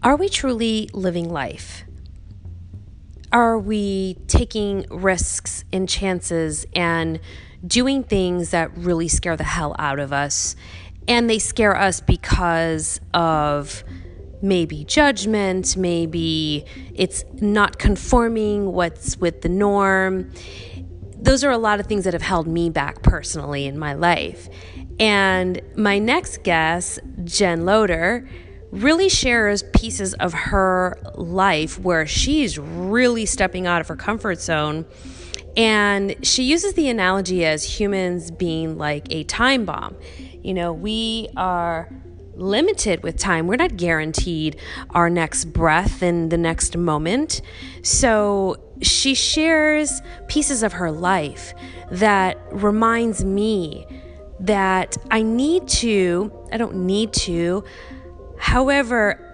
[0.00, 1.84] Are we truly living life?
[3.32, 7.18] Are we taking risks and chances and
[7.66, 10.54] doing things that really scare the hell out of us?
[11.08, 13.82] And they scare us because of
[14.40, 20.30] maybe judgment, maybe it's not conforming what's with the norm.
[21.16, 24.48] Those are a lot of things that have held me back personally in my life.
[25.00, 28.28] And my next guest, Jen Loader,
[28.70, 34.84] really shares pieces of her life where she's really stepping out of her comfort zone.
[35.56, 39.96] And she uses the analogy as humans being like a time bomb.
[40.42, 41.88] You know, we are
[42.36, 43.46] limited with time.
[43.46, 44.60] We're not guaranteed
[44.90, 47.42] our next breath in the next moment.
[47.82, 51.52] So she shares pieces of her life
[51.90, 53.86] that reminds me
[54.40, 57.64] that I need to, I don't need to,
[58.38, 59.24] however,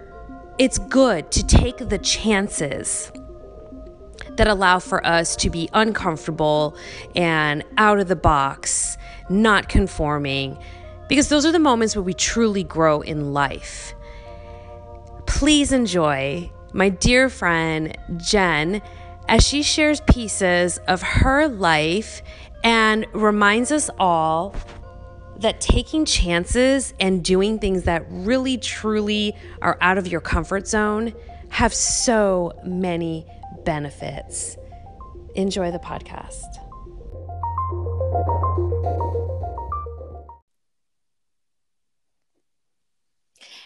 [0.57, 3.11] it's good to take the chances
[4.37, 6.77] that allow for us to be uncomfortable
[7.15, 8.97] and out of the box,
[9.29, 10.57] not conforming,
[11.07, 13.93] because those are the moments where we truly grow in life.
[15.25, 18.81] Please enjoy my dear friend Jen
[19.27, 22.21] as she shares pieces of her life
[22.63, 24.55] and reminds us all
[25.39, 31.13] that taking chances and doing things that really truly are out of your comfort zone
[31.49, 33.25] have so many
[33.63, 34.57] benefits.
[35.35, 36.64] Enjoy the podcast.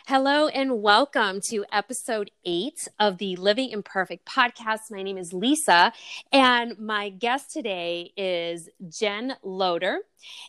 [0.09, 4.89] Hello and welcome to episode eight of the Living Imperfect podcast.
[4.89, 5.93] My name is Lisa,
[6.31, 9.99] and my guest today is Jen Loader.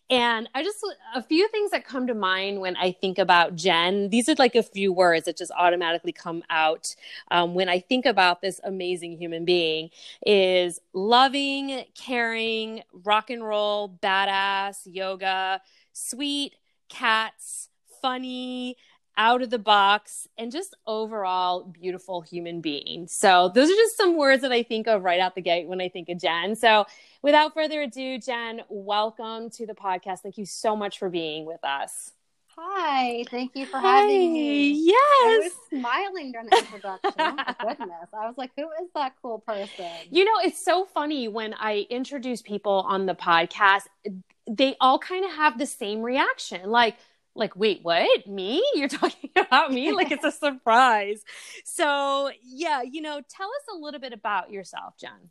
[0.09, 0.79] And I just,
[1.15, 4.09] a few things that come to mind when I think about Jen.
[4.09, 6.97] These are like a few words that just automatically come out
[7.31, 9.91] um, when I think about this amazing human being
[10.25, 15.61] is loving, caring, rock and roll, badass, yoga,
[15.93, 16.55] sweet,
[16.89, 17.69] cats,
[18.01, 18.79] funny,
[19.21, 23.07] out of the box and just overall beautiful human being.
[23.07, 25.79] So, those are just some words that I think of right out the gate when
[25.79, 26.57] I think of Jen.
[26.57, 26.87] So,
[27.21, 30.21] without further ado, Jen, welcome to the podcast.
[30.21, 32.13] Thank you so much for being with us.
[32.57, 34.01] Hi, thank you for Hi.
[34.01, 34.71] having me.
[34.87, 34.97] Yes.
[34.97, 37.13] I was smiling during the introduction.
[37.17, 38.09] oh goodness.
[38.15, 39.87] I was like, who is that cool person?
[40.11, 43.83] You know, it's so funny when I introduce people on the podcast,
[44.49, 46.71] they all kind of have the same reaction.
[46.71, 46.97] Like,
[47.41, 48.27] like wait what?
[48.29, 48.63] Me?
[48.75, 49.91] You're talking about me?
[49.91, 51.25] Like it's a surprise.
[51.65, 55.31] So yeah you know tell us a little bit about yourself jen.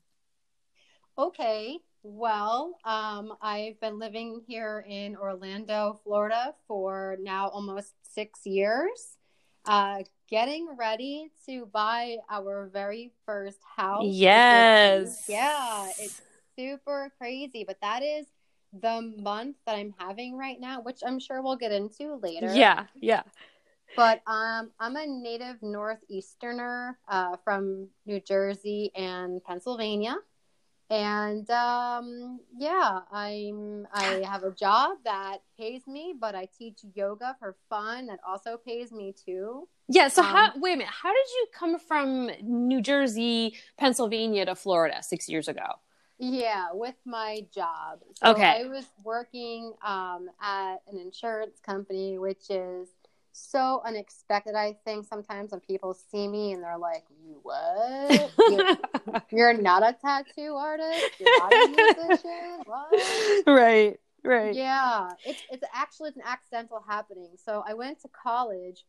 [1.17, 1.77] Okay.
[2.01, 9.15] Well um, i've been living here in orlando florida for now almost six years.
[9.65, 14.05] Uh, getting ready to buy our very first house.
[14.07, 15.25] Yes.
[15.27, 16.21] yeah it's
[16.57, 18.25] super crazy but that is
[18.73, 22.53] the month that I'm having right now, which I'm sure we'll get into later.
[22.53, 23.23] Yeah, yeah.
[23.95, 30.15] But um, I'm a native Northeasterner uh, from New Jersey and Pennsylvania,
[30.89, 37.35] and um, yeah, I'm I have a job that pays me, but I teach yoga
[37.39, 39.67] for fun that also pays me too.
[39.87, 40.07] Yeah.
[40.07, 40.51] So um, how?
[40.55, 40.93] Wait a minute.
[40.93, 45.79] How did you come from New Jersey, Pennsylvania to Florida six years ago?
[46.19, 47.99] Yeah, with my job.
[48.21, 48.61] So okay.
[48.61, 52.89] I was working um, at an insurance company, which is
[53.31, 54.53] so unexpected.
[54.53, 57.05] I think sometimes when people see me and they're like,
[57.41, 58.31] "What?
[59.31, 61.07] You're, not a tattoo artist?
[61.19, 62.63] You're not a musician?
[62.65, 63.99] What?" Right.
[64.21, 64.53] Right.
[64.53, 67.29] Yeah, it's it's actually it's an accidental happening.
[67.37, 68.83] So I went to college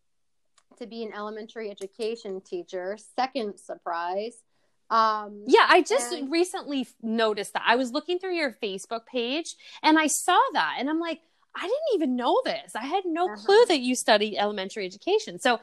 [0.78, 2.98] to be an elementary education teacher.
[3.14, 4.42] Second surprise.
[4.90, 7.62] Um, yeah, I just and- recently noticed that.
[7.64, 11.20] I was looking through your Facebook page and I saw that, and I'm like,
[11.54, 12.74] I didn't even know this.
[12.74, 13.44] I had no uh-huh.
[13.44, 15.38] clue that you studied elementary education.
[15.38, 15.60] So,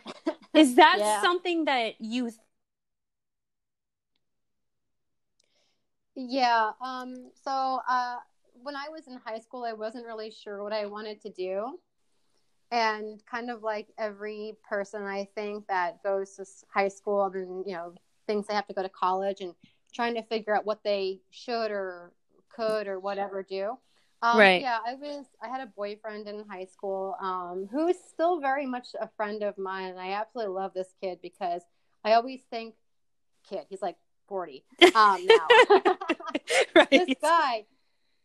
[0.53, 1.21] is that yeah.
[1.21, 2.31] something that you?
[6.15, 6.71] yeah.
[6.81, 7.31] Um.
[7.43, 8.17] So, uh,
[8.63, 11.79] when I was in high school, I wasn't really sure what I wanted to do.
[12.69, 17.73] And kind of like every person, I think that goes to high school and you
[17.73, 17.93] know
[18.27, 19.53] things they have to go to college and
[19.93, 22.11] trying to figure out what they should or
[22.49, 23.77] could or whatever do.
[24.21, 24.61] Um, right.
[24.61, 25.25] Yeah, I was.
[25.43, 29.43] I had a boyfriend in high school um, who is still very much a friend
[29.43, 31.61] of mine, and I absolutely love this kid because
[32.03, 32.73] I always think,
[33.47, 33.97] kid, he's like
[34.27, 34.63] forty
[34.95, 35.47] um, now.
[36.75, 36.89] right.
[36.89, 37.65] This guy,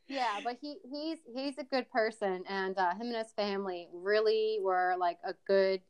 [0.08, 4.60] yeah, but he he's he's a good person, and uh, him and his family really
[4.62, 5.82] were like a good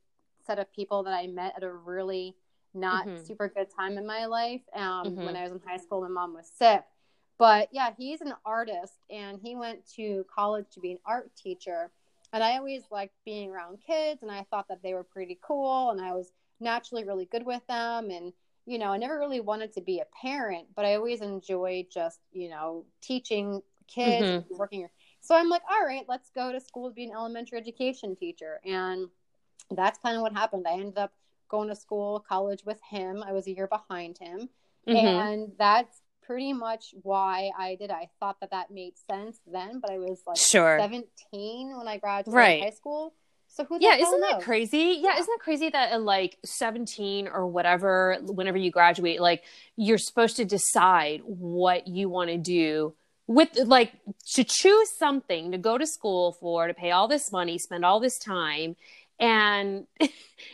[0.44, 2.35] set of people that I met at a really
[2.74, 3.26] not Mhm.
[3.26, 4.62] super good time in my life.
[4.74, 5.24] Um, Mhm.
[5.24, 6.84] when I was in high school, my mom was sick.
[7.38, 11.90] But yeah, he's an artist and he went to college to be an art teacher.
[12.32, 15.90] And I always liked being around kids and I thought that they were pretty cool
[15.90, 18.10] and I was naturally really good with them.
[18.10, 18.32] And,
[18.64, 22.20] you know, I never really wanted to be a parent, but I always enjoyed just,
[22.32, 24.88] you know, teaching kids, and working.
[25.20, 28.60] So I'm like, all right, let's go to school to be an elementary education teacher.
[28.64, 29.08] And
[29.70, 30.66] that's kind of what happened.
[30.66, 31.12] I ended up
[31.52, 33.22] going to school, college with him.
[33.25, 34.49] I was a year behind him.
[34.88, 34.96] Mhm.
[34.96, 37.90] And that's pretty much why I did.
[37.90, 40.78] I thought that that made sense then, but I was like Sure.
[40.78, 42.62] 17 when I graduated Right.
[42.62, 43.14] high school.
[43.49, 44.44] So who the Yeah, isn't that knows?
[44.44, 44.99] crazy?
[45.02, 49.44] Yeah, isn't that crazy that at like 17 or whatever, whenever you graduate, like
[49.76, 52.94] you're supposed to decide what you want to do
[53.26, 53.93] with like
[54.34, 58.00] to choose something to go to school for, to pay all this money, spend all
[58.00, 58.75] this time.
[59.22, 59.86] And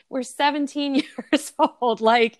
[0.09, 0.95] we're 17
[1.33, 2.01] years old.
[2.01, 2.39] Like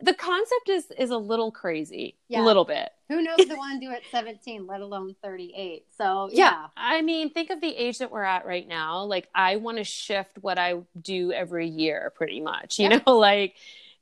[0.00, 2.16] the concept is is a little crazy.
[2.28, 2.42] Yeah.
[2.42, 2.90] A little bit.
[3.08, 5.86] Who knows the one do it at 17, let alone 38.
[5.96, 6.50] So yeah.
[6.50, 6.66] yeah.
[6.76, 9.04] I mean, think of the age that we're at right now.
[9.04, 12.78] Like, I want to shift what I do every year, pretty much.
[12.78, 13.54] You know, like,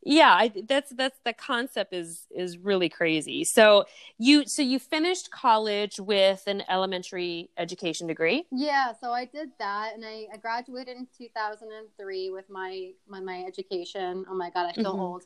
[0.06, 3.44] yeah, I, that's that's the concept is is really crazy.
[3.44, 3.84] So
[4.18, 8.46] you so you finished college with an elementary education degree.
[8.52, 13.42] Yeah, so I did that, and I, I graduated in 2003 with my my, my
[13.44, 14.24] education.
[14.30, 15.00] Oh my god, I feel Mhm.
[15.00, 15.24] old.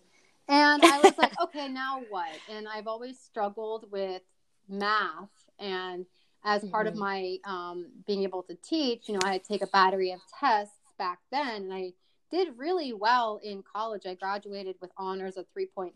[0.48, 2.40] And I was like, okay, now what?
[2.48, 4.22] And I've always struggled with
[4.68, 5.28] math,
[5.58, 6.06] and
[6.44, 6.98] as part of Mhm.
[6.98, 10.20] my um, being able to teach, you know, I had to take a battery of
[10.40, 11.92] tests back then, and I
[12.30, 14.06] did really well in college.
[14.06, 15.94] I graduated with honors of 3.75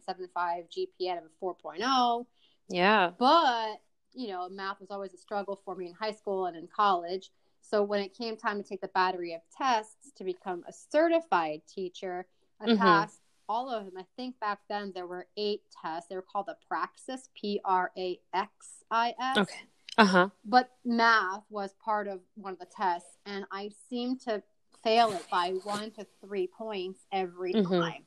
[0.71, 2.27] GPA of 4.0
[2.69, 3.11] Yeah.
[3.19, 3.81] but
[4.13, 7.31] you know math was always a struggle for me in high school and in college
[7.61, 11.61] so when it came time to take the battery of tests to become a certified
[11.67, 12.27] teacher
[12.61, 12.79] i Mhm.
[12.79, 16.47] passed all of them i think back then there were eight tests they were called
[16.47, 19.61] the praxis p-r-a-x-i-s Okay.
[19.97, 20.29] Uh huh.
[20.45, 24.43] but math was part of one of the tests and i seemed to
[24.85, 27.81] fail it by one to three points every Mhm.
[27.81, 28.07] time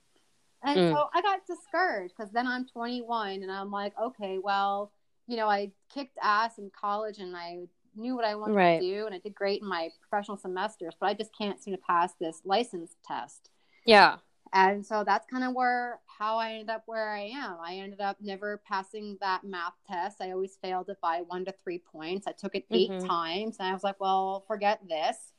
[0.63, 0.93] and Mm.
[0.93, 4.91] so i got discouraged because then i'm 21 and i'm like okay well
[5.27, 8.79] you know i kicked ass in college and i knew what i wanted Right.
[8.79, 11.73] to do and i did great in my professional semesters but i just can't seem
[11.75, 13.49] to pass this license test
[13.85, 14.17] Yeah.
[14.53, 17.57] and so that's kind of where how I ended up where I am.
[17.61, 20.19] I ended up never passing that math test.
[20.19, 22.25] I always failed it by one to three points.
[22.25, 23.05] I took it 8 Mhm.
[23.05, 25.33] times and I was like, well, forget this.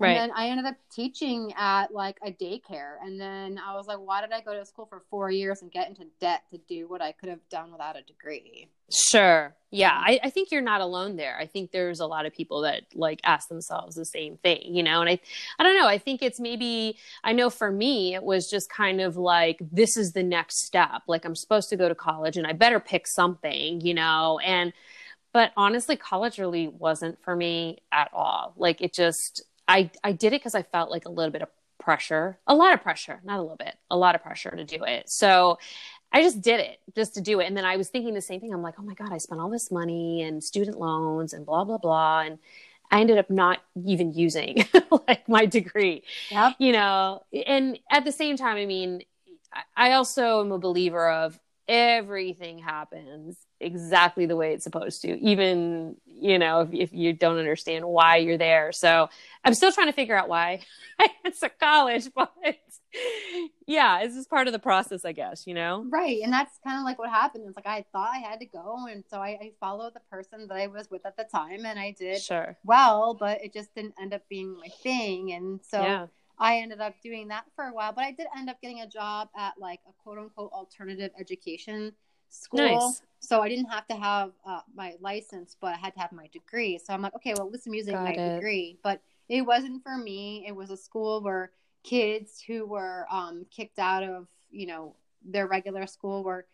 [0.00, 0.16] Right.
[0.16, 2.94] And then I ended up teaching at like a daycare.
[3.04, 5.70] And then I was like, why did I go to school for four years and
[5.70, 8.68] get into debt to do what I could have done without a degree?
[8.90, 9.54] Sure.
[9.70, 9.92] Yeah.
[9.92, 11.36] I, I think you're not alone there.
[11.38, 14.82] I think there's a lot of people that like ask themselves the same thing, you
[14.82, 15.20] know, and I,
[15.58, 15.86] I don't know.
[15.86, 19.98] I think it's maybe, I know for me, it was just kind of like, this
[19.98, 21.02] is the next step.
[21.08, 24.72] Like I'm supposed to go to college and I better pick something, you know, and,
[25.32, 28.54] but honestly, college really wasn't for me at all.
[28.56, 31.48] Like it just, I, I did it because I felt like a little bit of
[31.78, 34.84] pressure, a lot of pressure, not a little bit, a lot of pressure to do
[34.84, 35.08] it.
[35.08, 35.58] So
[36.12, 37.46] I just did it just to do it.
[37.46, 38.52] And then I was thinking the same thing.
[38.52, 41.64] I'm like, oh my God, I spent all this money and student loans and blah,
[41.64, 42.20] blah, blah.
[42.22, 42.38] And
[42.90, 44.64] I ended up not even using
[45.08, 46.56] like my degree, Yep.
[46.58, 47.22] you know?
[47.46, 49.02] And at the same time, I mean,
[49.52, 51.38] I- I also am a believer of
[51.70, 57.38] everything happens exactly the way it's supposed to, even, you know, if, if you don't
[57.38, 58.72] understand why you're there.
[58.72, 59.08] So
[59.44, 60.62] I'm still trying to figure out why
[61.24, 62.32] it's to college, but
[63.68, 65.86] yeah, it's just part of the process, I guess, you know?
[65.88, 66.20] Right.
[66.24, 67.44] And that's kind of like what happened.
[67.46, 68.86] It's like I thought I had to go.
[68.90, 71.78] And so I, I followed the person that I was with at the time and
[71.78, 72.56] I did Sure.
[72.64, 75.32] well, but it just didn't end up being my thing.
[75.32, 76.06] And so yeah.
[76.40, 78.88] I ended up doing that for a while, but I did end up getting a
[78.88, 81.92] job at like a quote unquote alternative education
[82.30, 82.58] school.
[82.58, 83.02] Nice.
[83.20, 86.28] So I didn't have to have uh, my license, but I had to have my
[86.28, 86.78] degree.
[86.78, 88.34] So I'm like, okay, well, I'm using Got my it.
[88.36, 88.78] degree.
[88.82, 90.44] But it wasn't for me.
[90.48, 91.50] It was a school where
[91.82, 96.46] kids who were um, kicked out of, you know, their regular school were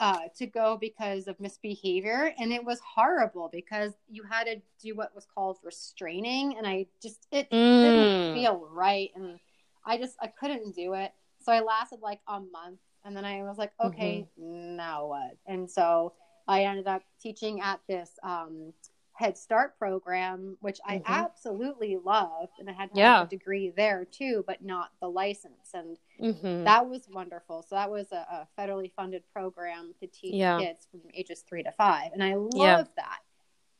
[0.00, 2.32] uh, to go because of misbehavior.
[2.38, 6.56] And it was horrible because you had to do what was called restraining.
[6.56, 8.34] And I just, it didn't Mm.
[8.34, 9.10] feel right.
[9.14, 9.38] And
[9.84, 11.12] I just, I couldn't do it.
[11.40, 12.80] So I lasted like a month.
[13.04, 15.36] And then I was like, okay, now what?
[15.46, 16.12] And so
[16.46, 18.72] I ended up teaching at this um,
[19.18, 21.06] Head Start program, which I Mhm.
[21.06, 22.52] absolutely loved.
[22.60, 23.24] And I had Yeah.
[23.24, 25.74] a degree there too, but not the license.
[25.74, 26.62] And Mhm.
[26.64, 27.62] that was wonderful.
[27.62, 30.60] So that was a, a federally funded program to teach Yeah.
[30.60, 32.84] kids from ages three to five, and I love Yeah.
[32.94, 33.22] that.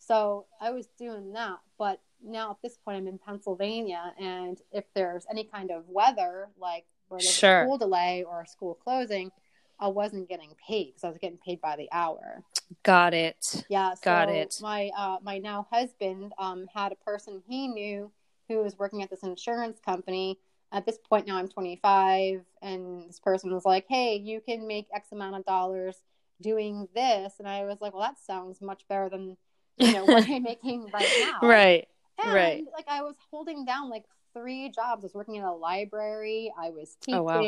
[0.01, 4.93] So I was doing that, but now at this point I'm in Pennsylvania, and if
[4.93, 7.61] there's any kind of weather like where there's Sure.
[7.63, 9.31] a school delay or a school closing,
[9.79, 12.43] I wasn't getting paid because I was getting paid by the hour.
[12.83, 13.65] Got it.
[13.69, 14.57] Yeah, so Got it.
[14.61, 18.11] My uh, my now husband um, had a person he knew
[18.49, 20.39] who was working at this insurance company.
[20.71, 24.87] At this point now, I'm 25, and this person was like, "Hey, you can make
[24.95, 25.97] X amount of dollars
[26.41, 29.37] doing this," and I was like, "Well, that sounds much better than
[29.79, 31.89] you know what I'm making right now." Right.
[32.23, 32.65] And right.
[32.73, 35.05] like I was holding down like three jobs.
[35.05, 36.53] I was working in a library.
[36.59, 37.43] I was Oh, wow.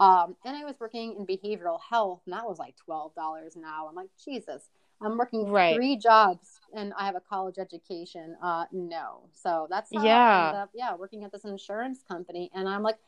[0.00, 3.64] Um, and I was working in behavioral health, and that was like twelve dollars an
[3.64, 3.88] hour.
[3.88, 5.76] I'm like, Jesus, I'm working Right.
[5.76, 8.36] three jobs, and I have a college education.
[8.42, 10.36] Uh, no, so that's how I Yeah.
[10.38, 12.98] ended up, yeah, working at this insurance company, and I'm like,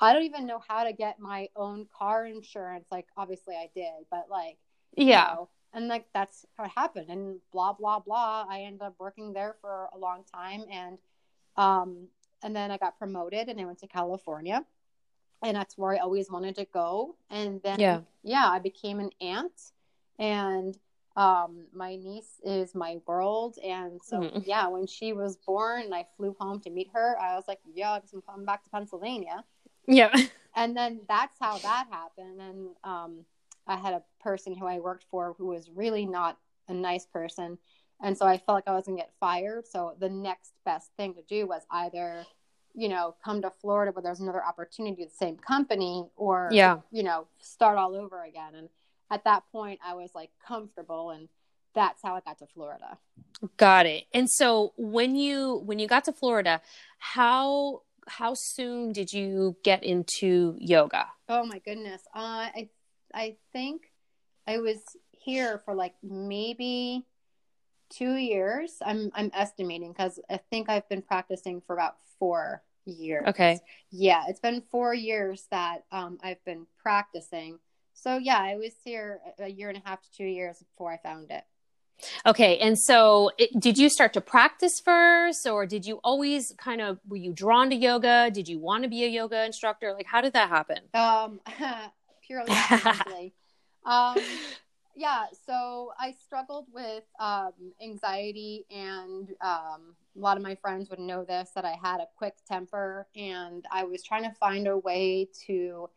[0.00, 2.86] I don't even know how to get my own car insurance.
[2.90, 4.56] Like, obviously, I did, but like,
[5.02, 5.34] you Yeah.
[5.34, 8.46] know, and like that's how it happened, and blah blah blah.
[8.48, 10.98] I ended up working there for a long time, and
[11.56, 12.08] um,
[12.42, 14.64] and then I got promoted, and I went to California
[15.42, 17.16] and that's where I always wanted to go.
[17.30, 18.00] And then, Yeah.
[18.22, 19.72] yeah, I became an aunt,
[20.18, 20.76] and
[21.16, 23.58] um, my niece is my world.
[23.58, 24.46] And so, Mm.
[24.46, 27.18] yeah, when she was born, and I flew home to meet her.
[27.18, 29.44] I was like, yeah, I am coming back to Pennsylvania.
[29.86, 30.12] Yeah.
[30.54, 32.40] And then that's how that happened.
[32.40, 33.24] And um,
[33.66, 37.58] I had a person who I worked for who was really not a nice person.
[38.00, 39.68] And so I felt like I was going to get fired.
[39.68, 42.26] So the next best thing to do was either,
[42.78, 46.78] you know, come to Florida where there's another opportunity the same company or, Yeah.
[46.92, 48.54] you know, start all over again.
[48.54, 48.68] And
[49.10, 51.10] at that point, I was like comfortable.
[51.10, 51.28] And
[51.74, 52.96] that's how I got to Florida.
[53.56, 54.04] Got it.
[54.14, 56.60] And so when you when you got to Florida,
[56.98, 61.08] how how soon did you get into yoga?
[61.28, 62.02] Oh my goodness.
[62.14, 62.68] Uh, I
[63.12, 63.90] I think
[64.46, 64.78] I was
[65.10, 67.04] here for like maybe
[67.90, 68.76] two years.
[68.84, 73.26] I'm I'm estimating because I think I've been practicing for about four years.
[73.28, 73.60] Okay.
[73.90, 77.58] Yeah, it's been four years that um, I've been practicing.
[77.94, 80.98] So yeah, I was here a- year and a half to two years before I
[80.98, 81.44] found it.
[82.24, 82.58] Okay.
[82.58, 87.00] And so it, did you start to practice first or did you always kind of
[87.08, 88.30] were you drawn to yoga?
[88.32, 89.92] Did you want to be a yoga instructor?
[89.92, 90.78] Like how did that happen?
[90.94, 91.40] Um,
[92.26, 93.34] purely accidentally.
[93.84, 94.16] um,
[94.98, 100.98] yeah, so I struggled with um, anxiety, and um, a lot of my friends would
[100.98, 104.76] know this that I had a quick temper, and I was trying to find a
[104.76, 105.88] way to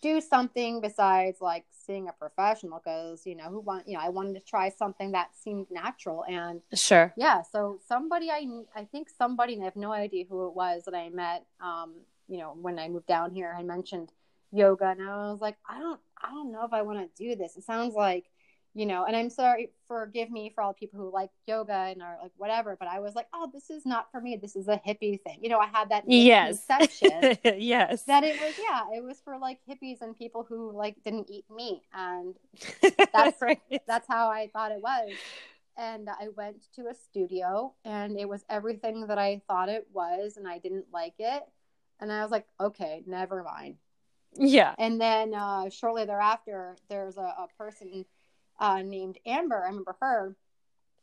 [0.00, 4.10] do something besides like seeing a professional because you know who want you know I
[4.10, 7.12] wanted to try something that seemed natural and Sure.
[7.16, 8.46] yeah so somebody i
[8.76, 11.94] i think somebody and i have no idea who it was that i met um
[12.28, 14.10] you know when i moved down here i mentioned
[14.52, 17.34] yoga and i was like i don't i don't know if i want to do
[17.34, 18.24] this it sounds like
[18.74, 22.02] you know and i'm sorry forgive me for all the people who like yoga and
[22.02, 24.66] are like whatever but i was like oh this is not for me this is
[24.68, 26.64] a hippie thing you know i had that Yes.
[26.68, 28.02] misconception yes.
[28.02, 31.44] that it was yeah it was for like hippies and people who like didn't eat
[31.54, 32.34] meat and
[33.12, 33.60] that's right.
[33.86, 35.10] that's how I thought it was.
[35.76, 40.36] And I went to a studio and it was everything that I thought it was
[40.36, 41.42] and I didn't like it.
[42.00, 43.76] And I was like, okay, never mind.
[44.36, 44.74] Yeah.
[44.78, 48.04] And then uh, shortly thereafter, there's a, a person
[48.58, 49.62] uh, named Amber.
[49.64, 50.36] I remember her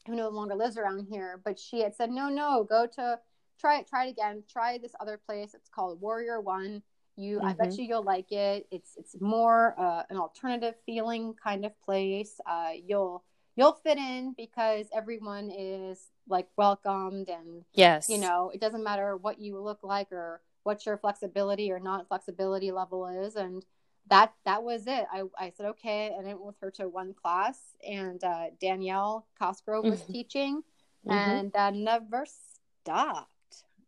[0.07, 3.19] who no longer lives around here, but she had said, no, no, go to
[3.59, 4.43] try it, try it again.
[4.51, 5.53] Try this other place.
[5.53, 6.81] It's called Warrior One.
[7.17, 7.77] You, I bet Mhm.
[7.77, 8.67] you you'll like it.
[8.71, 12.39] It's it's more uh, an alternative feeling kind of place.
[12.45, 13.23] Uh, you'll
[13.55, 18.09] you'll fit in because everyone is like welcomed and Yes.
[18.09, 22.07] you know it doesn't matter what you look like or what your flexibility or not
[22.07, 23.65] flexibility level is and
[24.07, 25.05] that that was it.
[25.11, 26.13] I, I said okay.
[26.17, 30.11] And i went with her to one class and uh, danielle cosgrove was Mhm.
[30.11, 30.63] teaching
[31.05, 31.11] Mhm.
[31.13, 33.29] and uh, never stopped.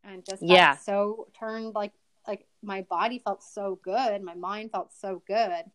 [0.03, 0.77] And just Yeah.
[0.77, 1.93] so turned like
[2.27, 4.22] like my body felt so good.
[4.22, 5.65] My mind felt so good.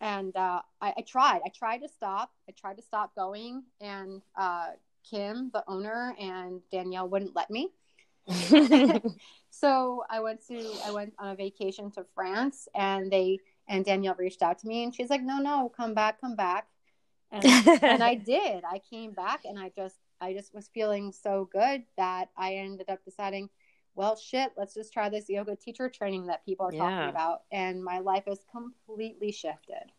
[0.00, 1.40] And uh, I, I tried.
[1.44, 2.32] I tried to stop.
[2.48, 4.70] I tried to stop going and uh,
[5.08, 7.70] kim the owner and danielle wouldn't let me.
[9.50, 14.16] So i went to i went on a vacation to france and they and danielle
[14.18, 16.66] reached out to me and she's like no no come back come back
[17.32, 17.44] and,
[17.86, 21.82] and i did i came back and i just i just was feeling so good
[21.96, 23.48] that i ended up deciding
[23.94, 26.78] well shit let's just try this yoga teacher training that people are Yeah.
[26.88, 29.92] talking about and my life has completely shifted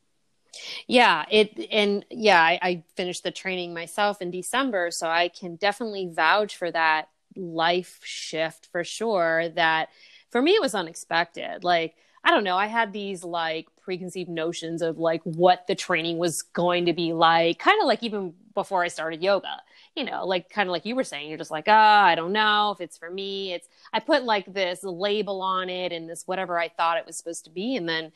[0.88, 5.56] Yeah, it and yeah, I, I finished the training myself in December, so I can
[5.56, 9.50] definitely vouch for that life shift for sure.
[9.50, 9.90] That
[10.32, 11.64] for me it was unexpected.
[11.64, 16.18] Like I don't know, I had these like preconceived notions of like what the training
[16.18, 19.62] was going to be like, kind of like even before I started yoga.
[19.96, 22.32] you know, like kind of like you were saying, you're just like, oh, I don't
[22.32, 23.54] know if it's for me.
[23.54, 27.18] It's, I put like this label on it and this whatever I thought it was
[27.18, 27.76] supposed to be.
[27.76, 28.12] And then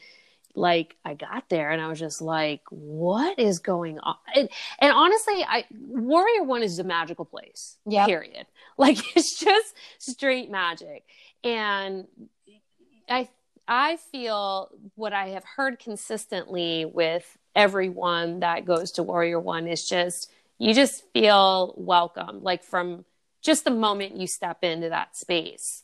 [0.56, 4.16] like I got there and I was just like, what is going on?
[4.36, 7.78] And, and honestly, I Warrior One is a magical place.
[7.86, 8.06] Yeah.
[8.06, 8.46] Period.
[8.76, 11.04] Like it's just straight magic.
[11.44, 12.08] And
[13.08, 13.30] I
[13.68, 19.88] I feel what I have heard consistently with everyone that goes to Warrior One is
[19.88, 23.06] just you just feel welcome, like from
[23.42, 25.84] just the moment you step into that space.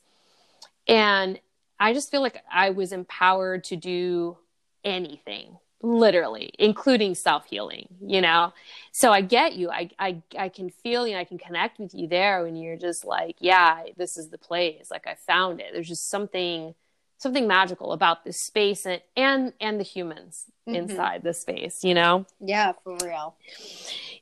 [0.88, 1.40] And
[1.80, 4.38] I just feel like I was empowered to do
[4.84, 8.54] anything literally including self-healing you know?
[8.92, 9.70] So i get you.
[9.70, 11.16] I i, I can feel you.
[11.16, 14.92] I can connect with you there when you're just like yeah this is the place.
[14.92, 15.68] Like i found it.
[15.74, 16.76] There's just something
[17.20, 20.76] something magical about this space and and, and the humans mm-hmm.
[20.76, 23.36] inside the space you know yeah for real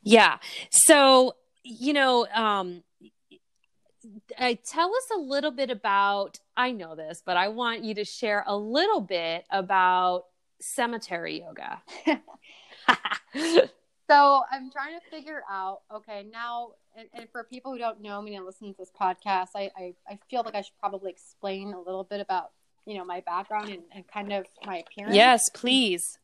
[0.04, 0.38] yeah
[0.72, 2.84] so you know um
[4.40, 8.06] uh, tell us a little bit about i know this but i want you to
[8.06, 10.26] share a little bit about
[10.60, 11.82] cemetery yoga?
[14.10, 18.22] so I'm trying to figure out, okay, now, and, and, for people who don't know
[18.22, 21.74] me and listen to this podcast, I, I, I, feel like I should probably explain
[21.74, 22.52] a little bit about,
[22.88, 25.16] you know, my background and, and kind of my appearance.
[25.16, 26.18] Yes, please.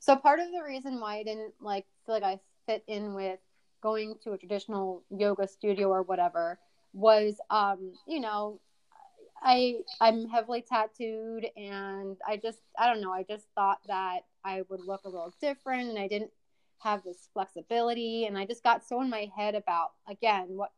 [0.00, 3.38] So part of the reason why I didn't like feel like I fit in with
[3.82, 6.58] going to a traditional yoga studio or whatever
[6.94, 8.58] was, um, you know,
[9.42, 14.62] I I'm heavily tattooed and I just I don't know, I just thought that I
[14.70, 16.32] would look a little different and I didn't
[16.80, 20.72] have this flexibility and I just got so in my head about again what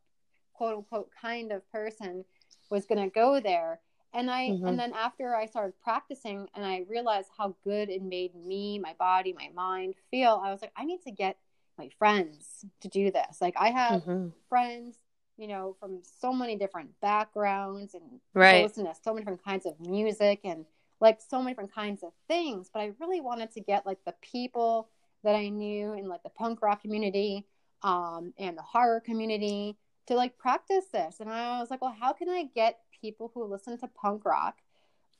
[0.55, 2.25] quote unquote kind of person
[2.69, 3.81] was going to go there.
[4.13, 4.67] And I mm-hmm.
[4.67, 8.95] and then after I started practicing and I realized how good it made me, my
[8.99, 11.37] body, my mind feel, I was like I need to get
[11.79, 13.41] my friends to do this.
[13.41, 14.29] Like I have mm-hmm.
[14.49, 14.97] friends
[15.41, 18.03] you know, from so many different backgrounds and
[18.35, 18.63] right.
[18.63, 20.67] listen to so many different kinds of music and
[21.01, 22.69] like so many different kinds of things.
[22.71, 24.91] But I really wanted to get like the people
[25.25, 27.47] that I knew in like the punk rock community
[27.83, 31.21] um, and the horror community to like practice this.
[31.21, 34.59] And I was like, well, how can I get people who listen to punk rock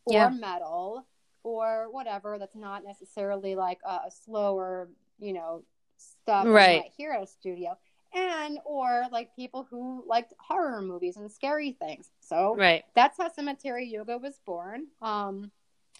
[0.05, 0.29] or yeah.
[0.29, 1.07] metal
[1.43, 4.89] or whatever that's not necessarily like a, a slower,
[5.19, 5.63] you know,
[5.97, 6.85] stuff right.
[6.97, 7.77] hear at a studio
[8.15, 12.11] and or like people who liked horror movies and scary things.
[12.21, 12.85] So right.
[12.95, 14.87] that's how cemetery yoga was born.
[15.01, 15.51] Um,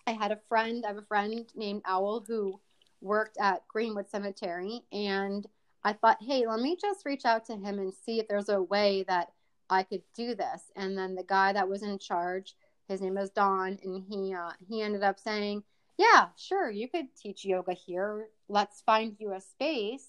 [0.07, 2.59] I had a friend, I have a friend named Owl who
[3.01, 5.47] worked at Greenwood Cemetery and
[5.83, 8.63] I thought, hey, let me just reach out to him and see if there's a
[8.63, 9.33] way that
[9.71, 10.63] I could do this.
[10.77, 12.55] And then the guy that was in charge,
[12.89, 15.63] his name was Don, and he uh, he ended up saying,
[15.97, 18.29] yeah, sure, you could teach yoga here.
[18.49, 20.07] Let's find you a space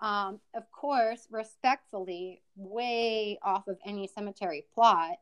[0.00, 5.18] um, of course, respectfully, way off of any cemetery plot.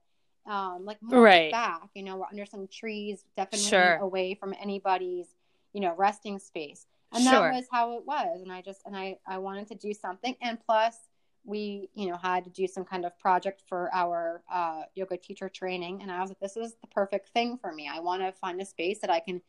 [0.46, 3.96] Um, like right back, you know, we're under some trees, definitely sure.
[3.96, 5.27] away from anybody's,
[5.74, 6.87] you know, resting space.
[7.12, 7.33] And sure.
[7.33, 8.40] that was how it was.
[8.40, 10.37] And I just and I I wanted to do something.
[10.40, 10.96] And plus,
[11.44, 15.48] we you know had to do some kind of project for our uh, yoga teacher
[15.48, 16.03] training.
[16.03, 17.88] And I was like, this is the perfect thing for me.
[17.92, 19.40] I want to find a space that I can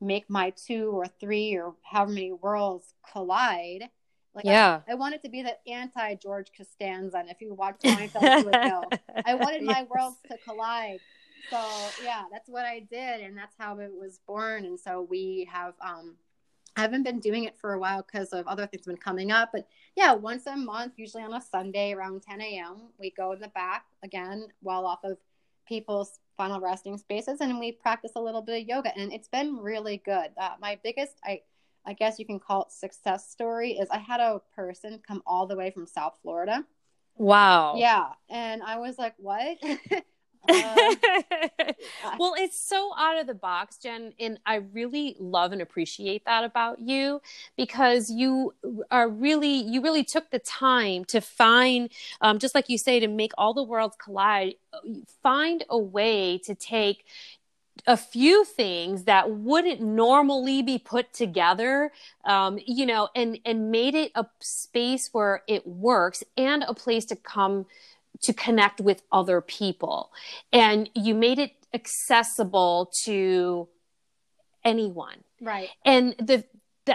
[0.00, 3.88] make my two or three or however many worlds collide
[4.38, 7.18] like yeah, I, I wanted to be the anti George Costanza.
[7.18, 8.84] And if you watch Seinfeld, you would know.
[9.26, 9.88] I wanted my yes.
[9.88, 11.00] worlds to collide.
[11.50, 11.60] So
[12.04, 14.64] yeah, that's what I did, and that's how it was born.
[14.64, 16.14] And so we have um,
[16.78, 19.32] I haven't been doing it for a while because of other things have been coming
[19.32, 19.50] up.
[19.52, 23.40] But yeah, once a month, usually on a Sunday around 10 a.m., we go in
[23.40, 25.18] the back again, well off of
[25.66, 28.96] people's final resting spaces, and we practice a little bit of yoga.
[28.96, 30.30] And it's been really good.
[30.40, 31.40] Uh, my biggest, I
[31.84, 35.48] I guess you can call it success story is I had a person come all
[35.48, 36.64] the way from South Florida.
[37.16, 37.74] Wow.
[37.76, 38.10] Yeah.
[38.28, 39.58] And I was like, what?
[40.46, 40.90] Uh,
[42.18, 46.44] well, it's so out of the box, Jen, and I really love and appreciate that
[46.44, 47.20] about you
[47.56, 48.54] because you
[48.90, 53.08] are really you really took the time to find, um, just like you say, to
[53.08, 54.54] make all the worlds collide.
[55.22, 57.04] Find a way to take
[57.86, 61.92] a few things that wouldn't normally be put together
[62.24, 67.04] um, you know and and made it a space where it works and a place
[67.06, 67.66] to come
[68.22, 70.10] to connect with other people
[70.52, 73.68] and you made it accessible to
[74.64, 76.44] anyone right and the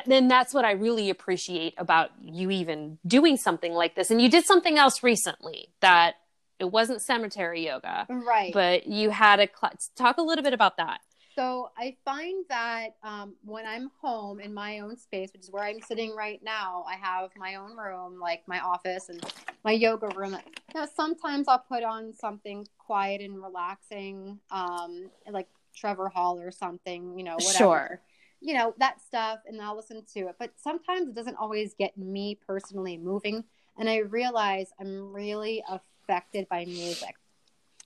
[0.06, 4.10] then that's what I really appreciate about you even doing something like this.
[4.12, 6.16] And you did something else recently that
[6.60, 8.54] it wasn't cemetery yoga, right?
[8.54, 11.02] But you had a cl- talk a little bit about that.
[11.36, 15.64] So I find that um, when I'm home in my own space, which is where
[15.64, 19.24] I'm sitting right now, I have my own room, like my office and
[19.64, 20.38] my yoga room.
[20.76, 27.18] Know, sometimes I'll put on something quiet and relaxing, um, like Trevor Hall or something,
[27.18, 27.58] you know, whatever.
[27.58, 28.02] Sure.
[28.42, 30.36] You know, that stuff, and I'll listen to it.
[30.38, 33.44] But sometimes it doesn't always get me personally moving.
[33.80, 37.16] And I realize I'm really affected by music.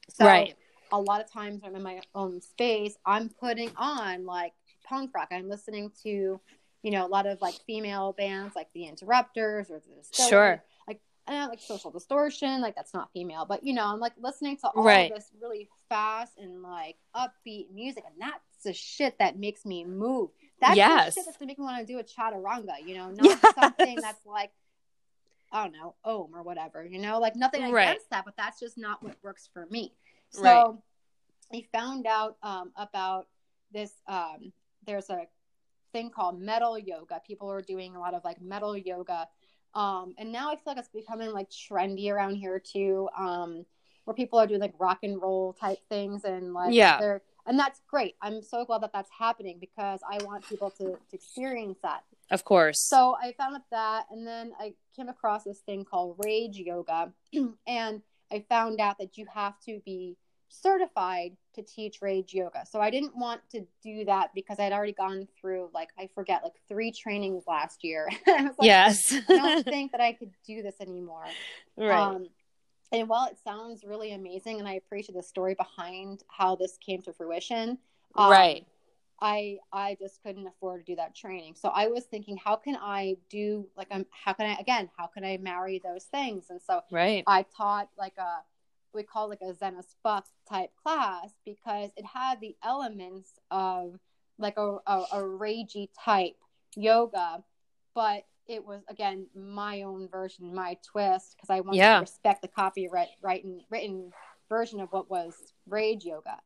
[0.10, 0.56] So, right
[0.92, 4.54] a lot of times when I'm in my own space, I'm putting on like
[4.88, 5.30] punk rock.
[5.32, 6.40] I'm listening to,
[6.84, 11.00] you know, a lot of like female bands like the Interrupters or the sure, like
[11.28, 12.62] uh, like Social Distortion.
[12.62, 15.14] Like that's not female, but you know, I'm like listening to all right.
[15.14, 20.30] this really fast and like upbeat music, and that's the shit that makes me move.
[20.60, 21.16] That's yes.
[21.16, 22.86] the shit that's gonna make me want to do a chaturanga.
[22.86, 23.56] You know, not yes.
[23.56, 24.52] something that's like.
[25.50, 27.98] I don't know, Om or whatever, you know, like nothing against right.
[28.12, 29.94] that, but that's just not what works for me.
[30.38, 31.64] So right.
[31.74, 33.28] I found out um, about
[33.72, 33.92] this.
[34.08, 34.54] Um,
[34.86, 35.28] there's a
[35.92, 37.22] thing called metal yoga.
[37.26, 39.28] People are doing a lot of like metal yoga.
[39.74, 43.66] Um, and now I feel like it's becoming like trendy around here too, um,
[44.06, 47.58] where people are doing like rock and roll type things and like yeah, they're and
[47.58, 48.16] that's great.
[48.22, 52.04] I'm so glad that that's happening because I want people to, to experience that.
[52.30, 52.82] Of course.
[52.82, 57.14] So I found out that, and then I came across this thing called Rage Yoga,
[57.68, 60.18] and I found out that you have to be
[60.50, 62.66] certified to teach rage yoga.
[62.70, 66.44] So I didn't want to do that because I'd already gone through like I forget
[66.44, 68.10] like three trainings last year.
[68.28, 69.14] like, yes.
[69.14, 71.26] I don't think that I could do this anymore.
[71.80, 71.96] Right.
[71.96, 72.30] Um,
[72.92, 77.04] and while it sounds really amazing and I appreciate the story behind how this came
[77.04, 77.78] to fruition,
[78.16, 78.66] um, right.
[79.20, 81.56] I I just couldn't afford to do that training.
[81.56, 85.08] So I was thinking, how can I do like I'm how can I again how
[85.08, 86.46] can I marry those things?
[86.50, 87.24] And so right.
[87.28, 88.42] I taught like a
[88.94, 94.00] we call like a Zen as fuck type class because it had the elements of
[94.40, 96.36] like a, a, a ragey type
[96.76, 97.44] yoga,
[97.94, 101.96] but it was again my own version, my twist, because I wanted yeah.
[101.96, 104.12] to respect the copyright written written
[104.50, 106.38] version of what was rage yoga.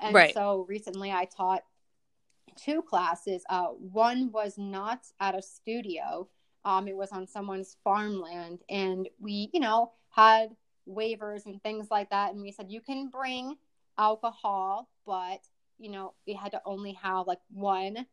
[0.00, 0.34] And right.
[0.34, 1.62] so recently I taught
[2.56, 3.44] two classes.
[3.48, 6.28] Uh, one was not at a studio.
[6.64, 10.56] Um, it was on someone's farmland, and we, you know, had
[10.88, 12.32] waivers and things like that.
[12.32, 13.56] And we said, you can bring
[13.98, 15.40] alcohol, but,
[15.78, 18.06] you know, we had to only have like one,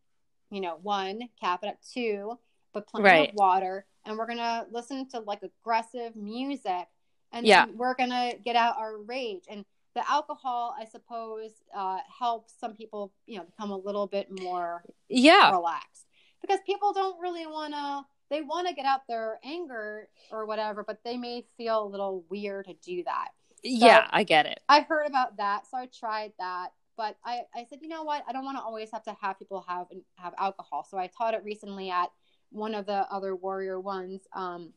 [0.49, 2.37] you know, one, cap it at two,
[2.73, 3.29] but plenty right.
[3.29, 3.85] of water.
[4.05, 6.87] And we're going to listen to like aggressive music.
[7.31, 7.65] And yeah.
[7.73, 9.43] we're going to get out our rage.
[9.49, 14.27] And the alcohol, I suppose, uh, helps some people, you know, become a little bit
[14.29, 16.07] more yeah relaxed
[16.41, 20.83] because people don't really want to they want to get out their anger or whatever,
[20.83, 23.29] but they may feel a little weird to do that.
[23.57, 24.59] So yeah, I get it.
[24.67, 26.69] I heard about that, so I tried that.
[26.95, 28.23] But I, I said, you know what?
[28.27, 30.85] I don't want to always have to have people have have alcohol.
[30.89, 32.11] So I taught it recently at
[32.51, 34.73] one of the other warrior ones um,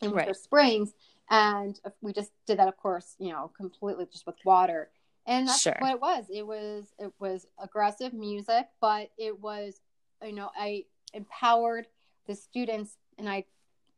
[0.00, 0.36] in Winter right.
[0.36, 0.92] Springs,
[1.30, 4.90] and we just did that, of course, you know, completely just with water.
[5.26, 5.76] And that's sure.
[5.78, 6.24] what it was.
[6.30, 9.80] It was it was aggressive music, but it was,
[10.24, 11.86] you know, I empowered
[12.28, 13.44] the students and I,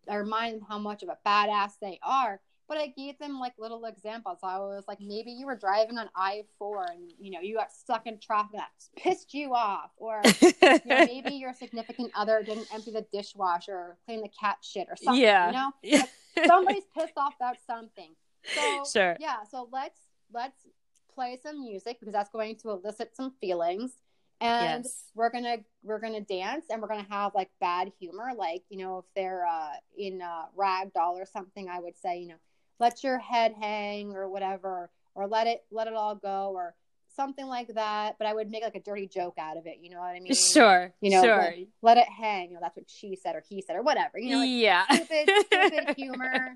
[0.08, 2.40] I remind them how much of a badass they are.
[2.68, 4.38] But I gave them like little examples.
[4.44, 7.72] I was like, maybe you were driving on I four and you know you got
[7.72, 12.72] stuck in traffic that pissed you off, or you know, maybe your significant other didn't
[12.72, 15.20] empty the dishwasher, or clean the cat shit, or something.
[15.20, 16.02] Yeah, you know, yeah.
[16.36, 18.14] Like, somebody's pissed off about something.
[18.54, 19.38] So sure, yeah.
[19.50, 19.98] So let's
[20.32, 20.68] let's
[21.12, 23.94] play some music because that's going to elicit some feelings
[24.40, 25.04] and yes.
[25.14, 28.30] we're gonna we're gonna dance and we're gonna have like bad humor.
[28.36, 32.20] Like you know if they're uh in uh rag doll or something i would say
[32.20, 32.36] you know
[32.78, 36.74] let your head hang or whatever or let it let it all go or
[37.14, 38.16] something like that.
[38.18, 40.20] But i would make like a dirty joke out of it you know what i
[40.20, 40.34] mean?
[40.34, 41.36] Sure you know sure.
[41.36, 44.18] Let, let it hang you know that's what she said or he said or whatever
[44.18, 44.86] you know like yeah.
[44.90, 46.54] stupid stupid humor.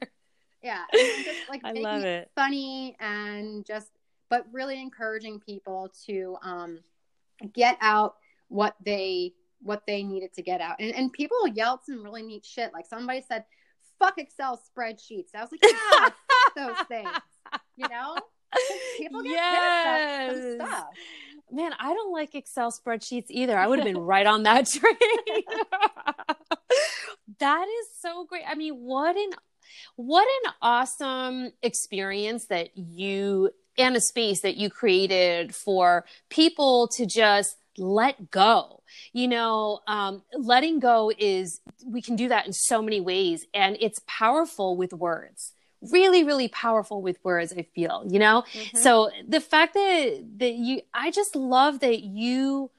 [0.62, 2.30] Yeah just like I love it, it.
[2.34, 3.90] funny and just
[4.30, 6.78] but really encouraging people to um
[7.52, 8.16] get out
[8.48, 10.76] what they what they needed to get out.
[10.78, 12.72] And and people yelled some really neat shit.
[12.72, 13.44] Like somebody said,
[13.98, 16.08] "Fuck Excel spreadsheets." I was like, "Yeah,
[16.56, 17.10] those things."
[17.76, 18.16] You know,
[18.96, 20.54] people get yes.
[20.56, 20.86] stuff.
[21.50, 23.58] Man, I don't like Excel spreadsheets either.
[23.58, 25.42] I would have been right on that train.
[27.38, 28.44] that is so great.
[28.46, 29.30] I mean, what an
[29.96, 37.06] what an awesome experience that you and a space that you created for people to
[37.06, 38.82] just let go.
[39.12, 43.76] You know, um, letting go is, we can do that in so many ways, and
[43.80, 45.52] it's powerful with words.
[45.92, 48.78] really really powerful with words i feel you know mm-hmm.
[48.78, 52.70] so the fact that that you i just love that you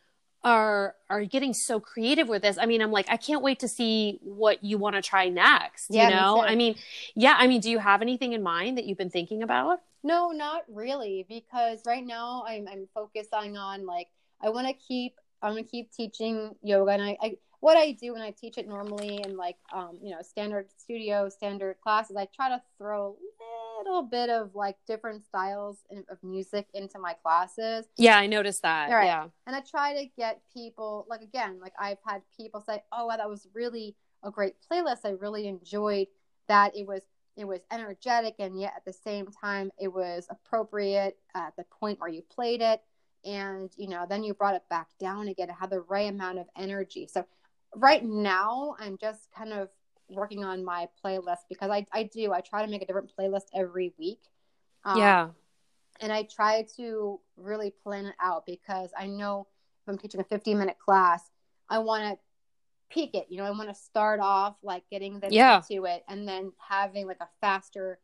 [0.45, 2.57] are are getting so creative with this.
[2.57, 5.87] I mean i'm like i can't wait to see what you want to try next
[5.89, 6.41] yeah, you know?
[6.43, 6.75] i mean
[7.15, 9.79] yeah i mean do you have anything in mind that you've been thinking about?
[10.03, 14.07] No not really because right now i'm, I'm focusing on like
[14.39, 18.13] i want to keep i'm to keep teaching yoga and I, I what I do
[18.13, 22.27] when I teach it normally in like um, you know standard studio standard classes, I
[22.35, 23.15] try to throw
[23.79, 27.85] a little bit of like different styles of music into my classes.
[27.97, 28.91] Yeah, I noticed that.
[28.91, 29.05] Right.
[29.05, 33.07] Yeah, and I try to get people like again, like I've had people say, "Oh,
[33.07, 34.99] wow, that was really a great playlist.
[35.05, 36.07] I really enjoyed
[36.47, 36.75] that.
[36.75, 37.01] It was
[37.37, 41.99] it was energetic, and yet at the same time, it was appropriate at the point
[41.99, 42.81] where you played it."
[43.25, 46.37] and you know then you brought it back down again it had the right amount
[46.37, 47.25] of energy so
[47.75, 49.69] right now I'm just kind of
[50.09, 53.45] working on my playlist because I, I do I try to make a different playlist
[53.53, 54.21] every week.
[54.83, 55.29] Um, yeah.
[55.99, 59.47] And I try to really plan it out because I know
[59.81, 61.21] if I'm teaching a 15 minute class,
[61.69, 62.19] I want to
[62.89, 63.27] peak it.
[63.29, 65.61] You know, I want to start off like getting them yeah.
[65.69, 67.99] into it and then having like a faster,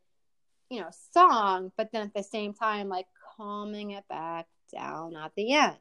[0.70, 5.34] you know, song, but then at the same time, like calming it back down at
[5.36, 5.76] the end.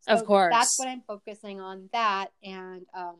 [0.00, 0.52] So of course.
[0.52, 2.28] That's what I'm focusing on that.
[2.42, 3.16] And um,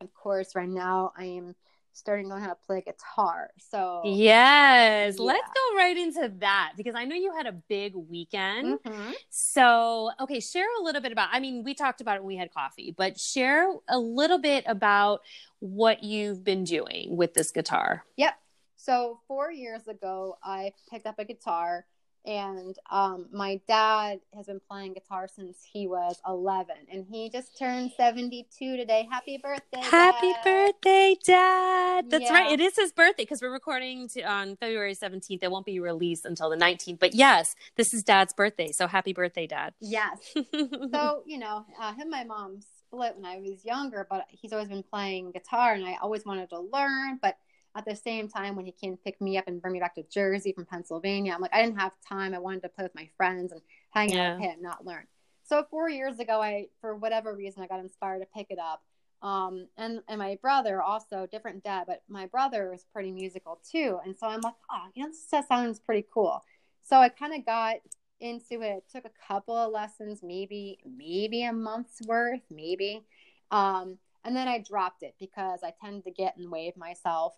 [0.00, 1.54] of course, right now I am
[1.92, 3.50] starting to learn how to play guitar.
[3.70, 5.24] So yes, yeah.
[5.24, 8.78] let's go right into that because I know you had a big weekend.
[8.80, 9.10] Mm-hmm.
[9.30, 11.28] So okay, share a little bit about.
[11.32, 14.64] I mean, we talked about it when we had coffee, but share a little bit
[14.66, 15.20] about
[15.58, 18.04] what you've been doing with this guitar.
[18.16, 18.34] Yep.
[18.76, 21.84] So four years ago, I picked up a guitar
[22.28, 27.58] and um, my dad has been playing guitar since he was 11 and he just
[27.58, 29.08] turned 72 today.
[29.10, 30.44] Happy birthday happy dad.
[30.44, 32.10] birthday dad.
[32.10, 32.32] That's yeah.
[32.34, 35.80] right it is his birthday because we're recording to, on february 17th it won't be
[35.80, 38.72] released until the 19th but yes this is dad's birthday.
[38.72, 39.72] So happy birthday dad.
[39.80, 40.36] Yes.
[40.92, 44.52] So you know uh, him and my mom split when i was younger but he's
[44.52, 47.18] always been playing guitar and i always wanted to learn.
[47.22, 47.38] But
[47.78, 50.02] at the same time when he came pick me up and bring me back to
[50.02, 51.32] Jersey from Pennsylvania.
[51.32, 52.34] I'm like, I didn't have time.
[52.34, 53.60] I wanted to play with my friends and
[53.90, 54.32] hang yeah.
[54.32, 55.06] out with him, not learn.
[55.44, 58.82] So four years ago, I, for whatever reason, I got inspired to pick it up.
[59.22, 64.00] Um, and, and my brother also different dad, but my brother is pretty musical too.
[64.04, 66.42] And so I'm like, oh, you know, this sounds pretty cool.
[66.82, 67.76] So I kind of got
[68.20, 68.84] into it.
[68.92, 73.04] Took a couple of lessons, maybe, maybe a month's worth, maybe.
[73.52, 76.76] Um, and then I dropped it because I tend to get in the way of
[76.76, 77.34] myself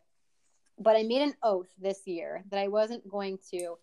[0.80, 3.76] but I made an oath this year that I wasn't going to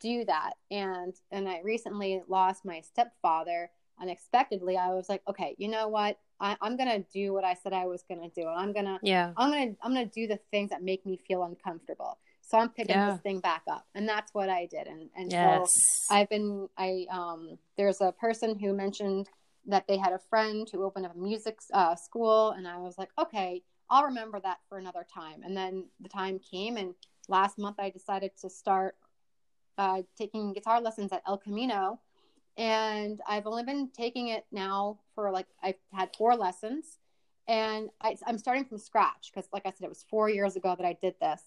[0.00, 0.54] do that.
[0.70, 4.76] And and I recently lost my stepfather unexpectedly.
[4.76, 6.18] I was like, okay, you know what?
[6.40, 9.32] I, am gonna do what I said I was gonna do, and I'm gonna yeah,
[9.36, 12.18] I'm gonna I'm gonna do the things that make me feel uncomfortable.
[12.42, 13.12] So I'm picking yeah.
[13.12, 14.86] this thing back up, and that's what I did.
[14.86, 15.68] And and yes.
[16.08, 19.28] so I've been I um there's a person who mentioned
[19.66, 22.98] that they had a friend who opened up a music uh, school, and I was
[22.98, 25.42] like, okay, I'll remember that for another time.
[25.44, 26.94] And then the time came, and
[27.28, 28.96] last month I decided to start
[29.78, 32.00] uh, taking guitar lessons at El Camino.
[32.56, 36.98] And I've only been taking it now for like, I've had four lessons.
[37.46, 40.74] And I, am starting from scratch because, like I said, it was four years ago
[40.78, 41.42] that I did this.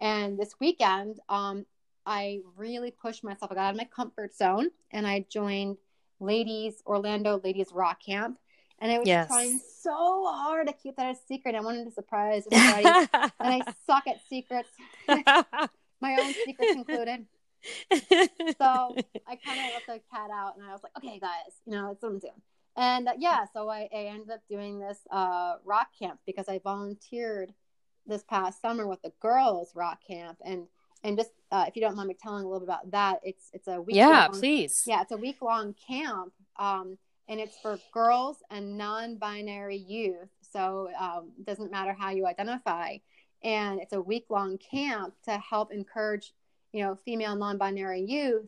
[0.00, 1.66] And this weekend, um,
[2.06, 3.52] I really pushed myself.
[3.52, 5.76] I got out of my comfort zone and I joined
[6.20, 8.38] Ladies Orlando Ladies Rock Camp
[8.82, 9.28] and I was yes.
[9.28, 11.54] trying so hard to keep that a secret.
[11.54, 14.68] I wanted to surprise everybody, and I suck at secrets.
[15.08, 17.26] My own secrets included.
[17.92, 18.96] so
[19.28, 21.92] I kind of let the cat out, and I was like, "Okay, guys, you know,
[21.92, 22.32] it's what I'm doing."
[22.76, 26.58] And uh, yeah, so I, I, ended up doing this uh, rock camp because I
[26.58, 27.52] volunteered
[28.06, 30.66] this past summer with the girls rock camp, and
[31.04, 33.48] and just uh, if you don't mind me telling a little bit about that, it's
[33.52, 33.94] it's a week.
[33.94, 34.82] Yeah, long, please.
[34.88, 36.32] Yeah, it's a week long camp.
[36.58, 40.28] Um, and it's for girls and non-binary youth.
[40.52, 42.96] So um, it doesn't matter how you identify.
[43.42, 46.32] And it's a week-long camp to help encourage,
[46.72, 48.46] you know, female non-binary youth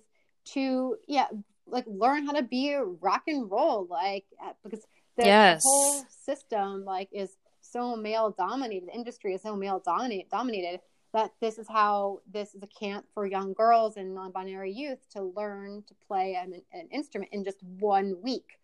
[0.52, 1.26] to, yeah,
[1.66, 4.84] like learn how to be rock and roll, like uh, because
[5.16, 5.62] the, yes.
[5.64, 8.88] whole system like is so male dominated.
[8.88, 10.28] The industry is so male dominated.
[10.30, 10.80] Dominated
[11.12, 15.22] that this is how this is a camp for young girls and non-binary youth to
[15.22, 18.58] learn to play an, an instrument in just one week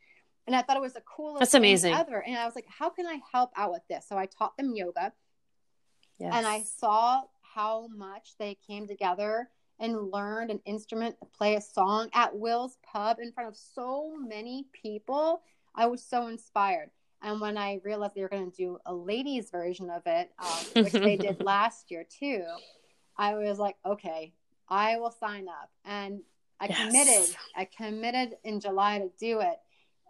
[0.46, 1.94] and I thought it was the coolest That's amazing.
[1.94, 2.22] ever.
[2.24, 4.06] And I was like, how can I help out with this?
[4.08, 5.12] So I taught them yoga.
[6.18, 6.32] Yes.
[6.34, 7.22] And I saw
[7.54, 9.48] how much they came together
[9.78, 14.14] and learned an instrument, to play a song at Will's Pub in front of so
[14.18, 15.40] many people.
[15.74, 16.90] I was so inspired.
[17.22, 20.82] And when I realized they were going to do a ladies' version of it, um,
[20.84, 22.44] which they did last year too,
[23.16, 24.32] I was like, okay,
[24.68, 25.70] I will sign up.
[25.84, 26.20] And
[26.60, 26.78] I Yes.
[26.78, 27.36] committed.
[27.56, 29.58] I committed in July to do it.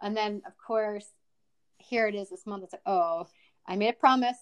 [0.01, 1.07] And then, of course,
[1.77, 2.63] here it is this month.
[2.63, 3.27] It's like, oh,
[3.67, 4.37] I made a promise.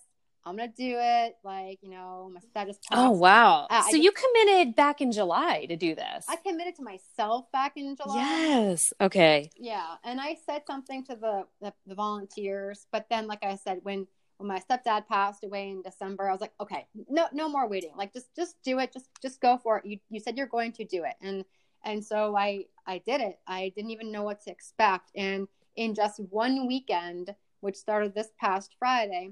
[0.46, 1.36] I'm going to do it.
[1.44, 2.78] Like, you know, my status.
[2.92, 3.64] Oh wow!
[3.70, 6.26] Uh, I so you committed back in July to do this.
[6.30, 8.16] I committed to myself back in July.
[8.16, 8.94] yes.
[9.02, 9.50] Okay.
[9.58, 13.80] Yeah, and I said something to the, the the volunteers, but then, like I said,
[13.84, 17.68] when when my stepdad passed away in December, I was like, okay, no no more
[17.68, 17.92] waiting.
[17.98, 18.94] Like just just do it.
[18.94, 19.86] Just just go for it.
[19.86, 21.44] You you said you're going to do it, and
[21.84, 23.40] and so I I did it.
[23.48, 28.30] I didn't even know what to expect, and in just one weekend, which started this
[28.40, 29.32] past Friday,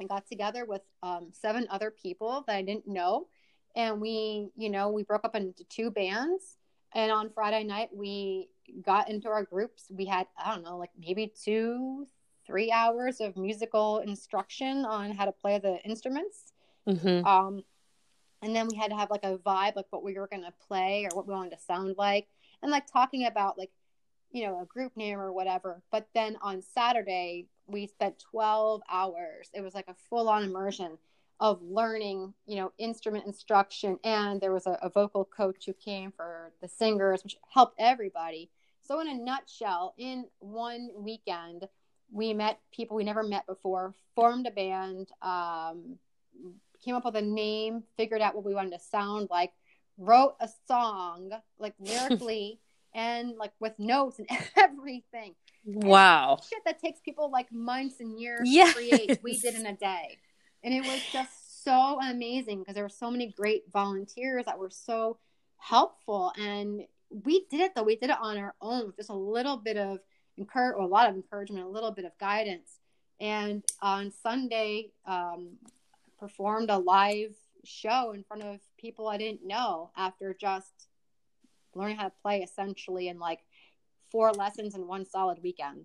[0.00, 3.28] I got together with um, seven other people that I didn't know,
[3.74, 6.56] and we you know we broke up into two bands.
[6.96, 8.48] And on Friday night, we
[8.86, 9.86] got into our groups.
[9.90, 12.06] We had, I don't know, like maybe two,
[12.46, 16.52] three hours of musical instruction on how to play the instruments.
[16.86, 17.64] hmm Um,
[18.44, 20.52] and then we had to have like a vibe, like what we were going to
[20.68, 22.28] play or what we wanted to sound like,
[22.62, 23.70] and like talking about like,
[24.32, 25.80] you know, a group name or whatever.
[25.90, 29.48] But then on Saturday, we spent 12 hours.
[29.54, 30.98] It was like a full on immersion
[31.40, 33.98] of learning, you know, instrument instruction.
[34.04, 38.50] And there was a, a vocal coach who came for the singers, which helped everybody.
[38.82, 41.66] So, in a nutshell, in one weekend,
[42.12, 45.98] we met people we never met before, formed a band, um,
[46.84, 49.52] came up with a name, figured out what we wanted to sound like,
[49.98, 52.60] wrote a song, like lyrically
[52.94, 55.34] and like with notes and everything.
[55.64, 56.38] Wow.
[56.48, 58.68] Shit that takes people like months and years Yes.
[58.68, 60.18] to create, we did in a day.
[60.62, 64.70] And it was just so amazing because there were so many great volunteers that were
[64.70, 65.18] so
[65.56, 66.32] helpful.
[66.38, 69.56] And we did it though, we did it on our own with just a little
[69.56, 69.98] bit of
[70.36, 72.78] encourage, a lot of encouragement, a little bit of guidance.
[73.20, 75.50] And on Sunday, um,
[76.24, 77.34] performed a live
[77.64, 80.88] show in front of people I didn't know after just
[81.74, 83.40] learning how to play essentially in like
[84.10, 85.84] four lessons in one solid weekend.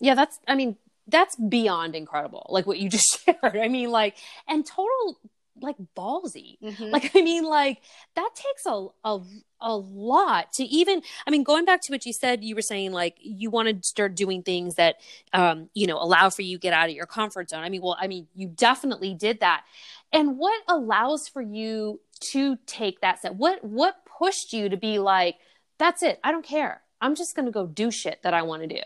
[0.00, 0.38] Yeah, that's.
[0.48, 0.76] I mean,
[1.06, 2.46] that's beyond incredible.
[2.48, 3.58] Like what you just shared.
[3.58, 5.18] I mean, like, and total
[5.60, 6.58] like ballsy.
[6.62, 6.90] Mhm.
[6.90, 7.80] Like, I mean, like
[8.14, 9.20] that takes a a
[9.60, 11.02] a lot to even.
[11.26, 13.88] I mean, going back to what you said, you were saying like you want to
[13.88, 14.96] start doing things that,
[15.32, 17.62] um, you know, allow for you get out of your comfort zone.
[17.62, 19.64] I mean, well, I mean, you definitely did that.
[20.12, 22.00] And what allows for you
[22.32, 23.34] to take that step?
[23.34, 25.36] What what pushed you to be like,
[25.78, 26.18] that's it.
[26.24, 26.82] I don't care.
[27.00, 28.82] I'm just going to go do shit that I want to do.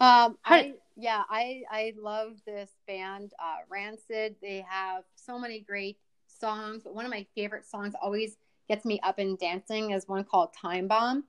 [0.00, 4.36] Um, I yeah, I I love this band, uh, Rancid.
[4.42, 8.36] They have so many great songs, but one of my favorite songs always
[8.68, 11.24] gets me up and dancing is one called Time Bomb.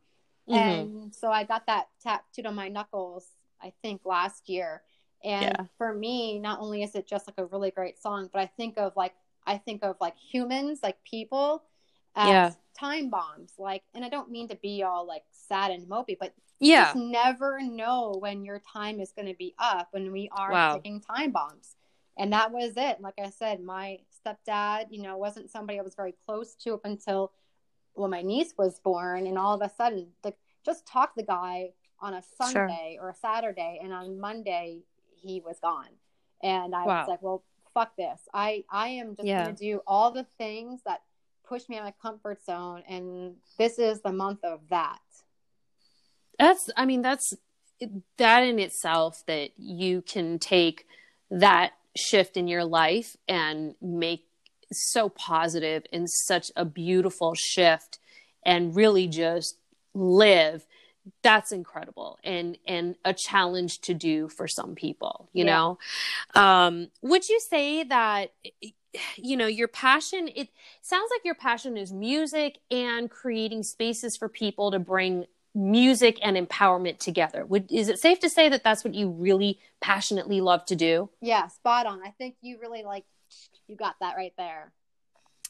[0.50, 0.56] Mhm.
[0.56, 3.28] And so I got that tattooed on my knuckles,
[3.62, 4.84] I think last year.
[5.24, 5.66] And Yeah.
[5.78, 8.78] for me, not only is it just like a really great song, but I think
[8.78, 11.64] of like I think of like humans, like people,
[12.16, 12.52] as Yeah.
[12.74, 13.54] time bombs.
[13.58, 16.86] Like, and I don't mean to be all like sad and mopey, but Yeah.
[16.86, 20.76] just never know when your time is going to be up when we are Wow.
[20.76, 21.76] ticking time bombs.
[22.18, 23.02] And that was it.
[23.02, 26.86] Like I said, my stepdad, you know, wasn't somebody I was very close to up
[26.86, 27.32] until
[27.94, 29.26] when my niece was born.
[29.28, 33.16] And all of a sudden, like, just talk the guy on a Sunday or a
[33.16, 34.82] Saturday, and on Monday,
[35.22, 35.88] he was gone.
[36.42, 37.00] And I Wow.
[37.00, 38.20] was like, well, fuck this.
[38.34, 39.44] I, I am just Yeah.
[39.44, 41.02] going to do all the things that
[41.48, 42.84] push me out of my comfort zone.
[42.88, 45.00] And this is the month of that.
[46.38, 47.34] That's, I mean, that's
[48.18, 50.86] that in itself that you can take
[51.32, 54.26] that shift in your life and make
[54.72, 58.00] so positive and such a beautiful shift
[58.46, 59.58] and really just
[59.94, 60.66] live
[61.22, 65.54] that's incredible and and a challenge to do for some people you Yeah.
[65.54, 65.78] know
[66.42, 68.34] um would you say that
[69.18, 70.50] you know your passion it
[70.82, 76.36] sounds like your passion is music and creating spaces for people to bring music and
[76.36, 80.66] empowerment together would is it safe to say that that's what you really passionately love
[80.66, 82.02] to do Yeah, spot on.
[82.04, 83.06] I think you really like
[83.68, 84.72] you got that right there.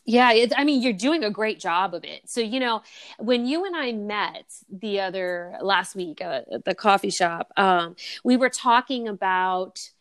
[0.05, 2.29] Yeah, it, I mean, you're doing a great job of it.
[2.29, 2.81] So, you know,
[3.19, 7.95] when you and I met the other last week uh, at the coffee shop, um,
[8.23, 9.91] we were talking about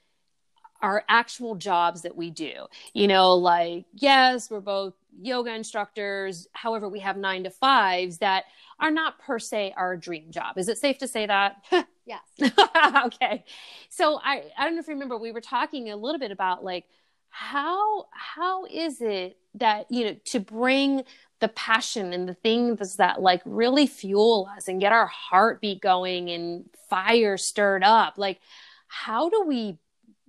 [0.81, 2.67] our actual jobs that we do.
[2.93, 6.49] You know, like, yes, we're both yoga instructors.
[6.53, 8.45] However, we have nine to fives that
[8.83, 10.59] are not per se our dream job.
[10.59, 11.57] Is it safe to say that?
[12.05, 12.21] Yes.
[13.07, 13.45] okay.
[13.89, 16.65] So I I don't know if you remember we were talking a little bit about
[16.65, 16.85] like
[17.29, 21.05] how how is it that you know to bring
[21.39, 26.29] the passion and the things that like really fuel us and get our heartbeat going
[26.29, 28.41] and fire stirred up like
[28.89, 29.79] how do we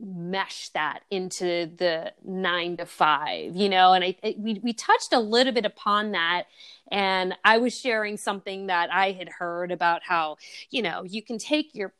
[0.04, 5.14] mesh that into the nine to five, you know, and I, it, we, we touched
[5.14, 6.43] a little bit upon that.
[6.91, 10.38] And I was sharing something that I had heard about how,
[10.70, 11.93] you know, you can take your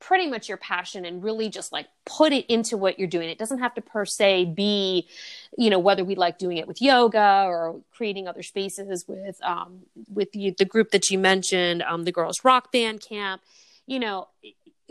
[0.00, 3.28] pretty much your passion and really just like put it into what you're doing.
[3.28, 5.08] It doesn't have to per se be,
[5.56, 9.80] you know, whether we like doing it with yoga or creating other spaces with um,
[10.12, 13.42] with the group that you mentioned, um, the girls rock band camp.
[13.86, 14.28] You know,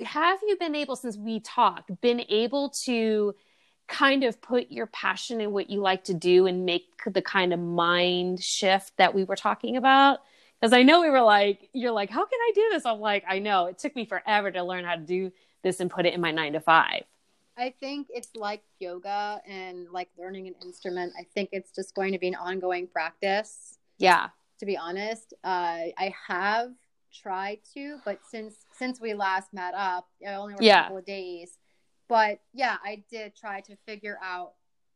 [0.06, 3.34] have you been able since we talked been able to
[3.88, 7.54] kind of put your passion in what you like to do and make the kind
[7.54, 10.20] of mind shift that we were talking about?
[10.60, 12.86] Because i know we were like you're like how can i do this?
[12.86, 13.66] I'm like i know.
[13.68, 15.32] It took me forever to learn how to do
[15.64, 17.04] this and put it in my nine to five.
[17.58, 21.14] I think it's like yoga and like learning an instrument.
[21.20, 23.80] I think it's just going to be an ongoing practice.
[23.98, 24.30] Yeah.
[24.60, 26.72] To be honest uh, i have
[27.14, 30.80] tried to, but since since we last met up, I only worked yeah.
[30.80, 31.58] a couple of days.
[32.08, 34.54] But yeah, I did try to figure out,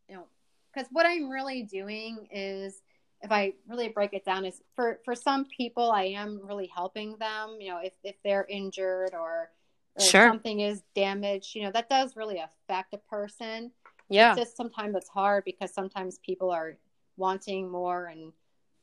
[0.07, 0.27] you know,
[0.73, 2.82] because what I'm really doing is,
[3.23, 7.17] if I really break it down, is for for some people, I am really helping
[7.17, 7.57] them.
[7.59, 9.49] You know, if if they're injured or,
[9.95, 10.29] or sure.
[10.29, 13.71] something is damaged, you know, that does really affect a person.
[14.09, 14.32] Yeah.
[14.32, 16.77] It's just sometimes it's hard because sometimes people are
[17.17, 18.32] wanting more and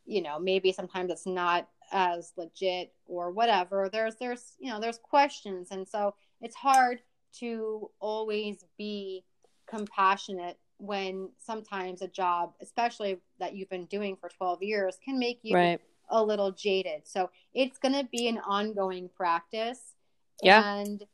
[0.07, 4.99] you know maybe sometimes it's not as legit or whatever there's there's you know there's
[4.99, 5.69] questions.
[5.71, 7.01] And so it's hard
[7.41, 9.25] to always be
[9.69, 15.41] compassionate when sometimes a job especially that you've been doing for 12 years can make
[15.43, 15.81] you right.
[16.11, 17.03] a little jaded.
[17.05, 19.95] So it's going to be an ongoing practice.
[20.43, 20.77] Yeah.
[20.77, 21.05] And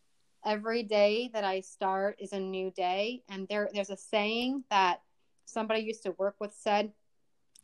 [0.45, 3.23] every day that i start is a new day.
[3.29, 5.01] And there there's a saying that
[5.47, 6.93] somebody used to work with said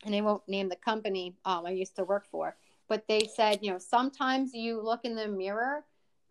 [0.05, 2.57] and I won't name the company um, I used to work for,
[2.91, 5.85] but they said, you know, sometimes you look in the mirror,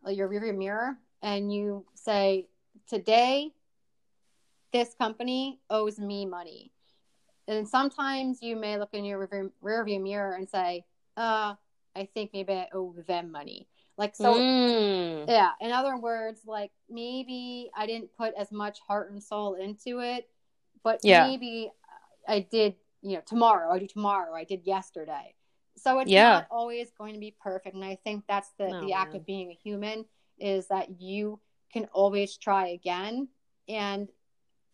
[0.05, 2.47] uh, your rearview mirror, and you say,
[2.85, 3.53] today,
[4.73, 6.73] this company owes me money.
[7.47, 9.25] And sometimes you may look in your
[9.63, 10.83] rearview mirror and say,
[11.15, 11.55] uh,
[11.95, 13.69] I think maybe I owe them money.
[13.97, 15.29] Like, so, mm.
[15.29, 15.51] yeah.
[15.61, 20.29] In other words, like maybe I didn't put as much heart and soul into it,
[20.83, 21.25] but yeah.
[21.25, 21.71] maybe
[22.27, 25.33] I did you know tomorrow i do tomorrow i did yesterday
[25.81, 26.29] so it's yeah.
[26.29, 29.49] not always going to be perfect and i think that's the the act of being
[29.49, 30.05] a human
[30.39, 31.39] is that you
[31.71, 33.27] can always try again
[33.67, 34.09] and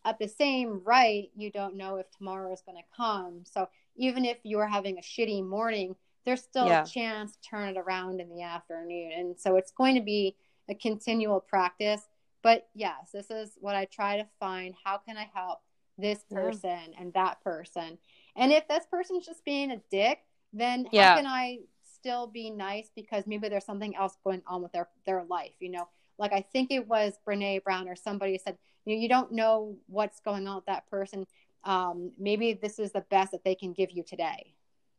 [0.04, 4.26] at the same right you don't know if tomorrow is going to come so even
[4.26, 5.96] if you're having a shitty morning
[6.26, 6.84] there's still yeah.
[6.84, 10.36] a chance to turn it around in the afternoon and so it's going to be
[10.70, 12.02] a continual practice
[12.42, 15.60] but yes this is what i try to find how can i help
[15.98, 17.00] this person yeah.
[17.00, 17.98] and that person.
[18.36, 20.20] And if this person's just being a dick,
[20.56, 21.10] then yeah.
[21.10, 24.88] how can I still be nice because maybe there's something else going on with their
[25.06, 25.88] their life, you know?
[26.18, 29.76] Like I think it was Brene Brown or somebody said, you know, you don't know
[29.88, 31.28] what's going on with that person.
[31.66, 34.54] Um, maybe this is the best that they can give you today.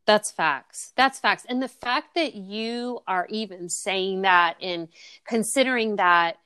[0.04, 0.92] That's facts.
[0.96, 1.44] That's facts.
[1.48, 4.88] And the fact that you are even saying that and
[5.26, 6.38] considering that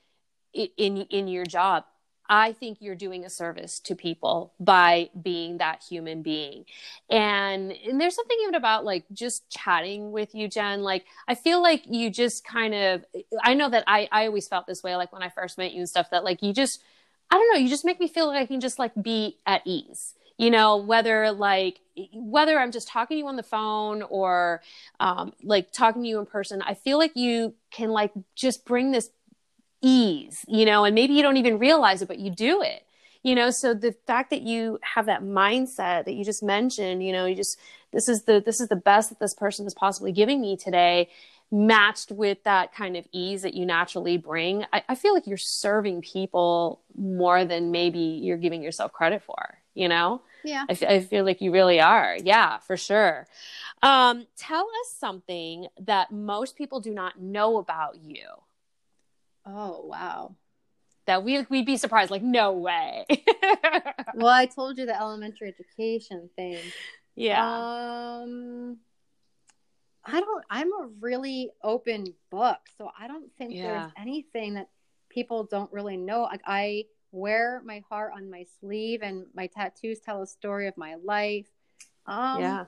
[0.53, 1.85] in in your job
[2.31, 6.65] I think you're doing a service to people by being that human being.
[7.11, 10.83] And, and there's something even about like just chatting with you, Jen.
[10.83, 13.05] Like, I feel like you just kind of,
[13.43, 15.81] I know that I, I always felt this way, like when I first met you
[15.81, 16.81] and stuff, that like you just,
[17.33, 19.63] I don't know, you just make me feel like I can just like be at
[19.65, 21.81] ease you know whether like
[22.15, 24.63] whether i'm just talking to you on the phone or
[24.99, 28.91] um, like talking to you in person i feel like you can like just bring
[28.91, 29.11] this
[29.83, 32.87] ease, you know, and maybe you don't even realize it, but you do it,
[33.23, 33.51] you know.
[33.51, 37.35] So the fact that you have that mindset that you just mentioned, you know, you
[37.35, 37.59] just
[37.93, 41.09] this is the this is the best that this person is possibly giving me today,
[41.51, 44.65] matched with that kind of ease that you naturally bring.
[44.73, 49.59] I, I feel like you're serving people more than maybe you're giving yourself credit for,
[49.75, 50.23] you know.
[50.45, 52.17] Yeah, I, f- I feel like you really are.
[52.23, 53.27] Yeah, for sure.
[53.83, 58.27] Um, tell us something that most people do not know about you.
[59.53, 60.37] Oh, wow.
[61.07, 63.05] That we we'd be surprised, like, no way.
[64.15, 66.61] well, I told you the elementary education thing.
[67.17, 67.45] Yeah.
[67.45, 68.79] Um
[70.05, 73.63] I don't I'm a really open book, so I don't think yeah.
[73.63, 74.69] there's anything that
[75.09, 76.23] people don't really know.
[76.23, 80.77] Like I wear my heart on my sleeve and my tattoos tell a story of
[80.77, 81.49] my life.
[82.07, 82.65] Um yeah.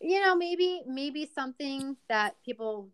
[0.00, 2.90] you know, maybe maybe something that people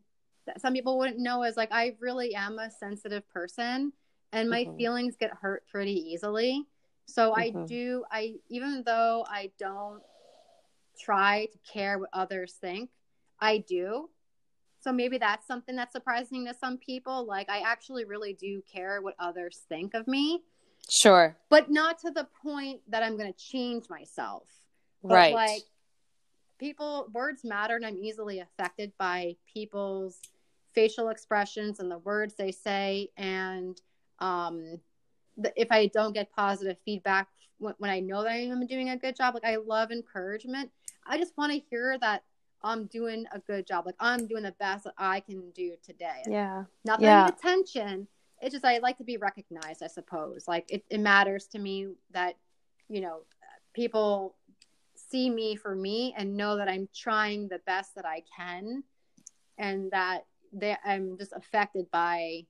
[0.46, 3.92] that some people wouldn't know is like I really am a sensitive person
[4.32, 4.76] and my mm-hmm.
[4.76, 6.66] feelings get hurt pretty easily.
[7.06, 7.58] So mm-hmm.
[7.58, 10.02] I do I even though I don't
[10.98, 12.90] try to care what others think,
[13.40, 14.10] I do.
[14.80, 17.26] So maybe that's something that's surprising to some people.
[17.26, 20.42] Like I actually really do care what others think of me.
[20.90, 21.34] Sure.
[21.48, 24.46] but not to the point that I'm going to change myself.
[25.02, 25.34] But right.
[25.34, 25.62] like
[26.58, 30.18] people words matter and I'm easily affected by people's
[30.74, 33.80] facial expressions and the words they say and
[34.18, 34.78] um
[35.36, 38.96] the, if I don't get positive feedback when, when I know that I'm doing a
[38.96, 40.70] good job like I love encouragement
[41.06, 42.24] I just want to hear that
[42.62, 46.22] I'm doing a good job like I'm doing the best that I can do today
[46.26, 46.64] yeah.
[46.84, 47.22] not that Yeah.
[47.22, 48.08] I need attention.
[48.40, 50.46] It's just I like to be recognized, I suppose.
[50.46, 52.36] Like it, it matters to me that,
[52.88, 53.20] you know,
[53.74, 54.34] people
[54.94, 58.82] see me for me and know that I'm trying the best that I can
[59.56, 62.46] and that they I'm just affected by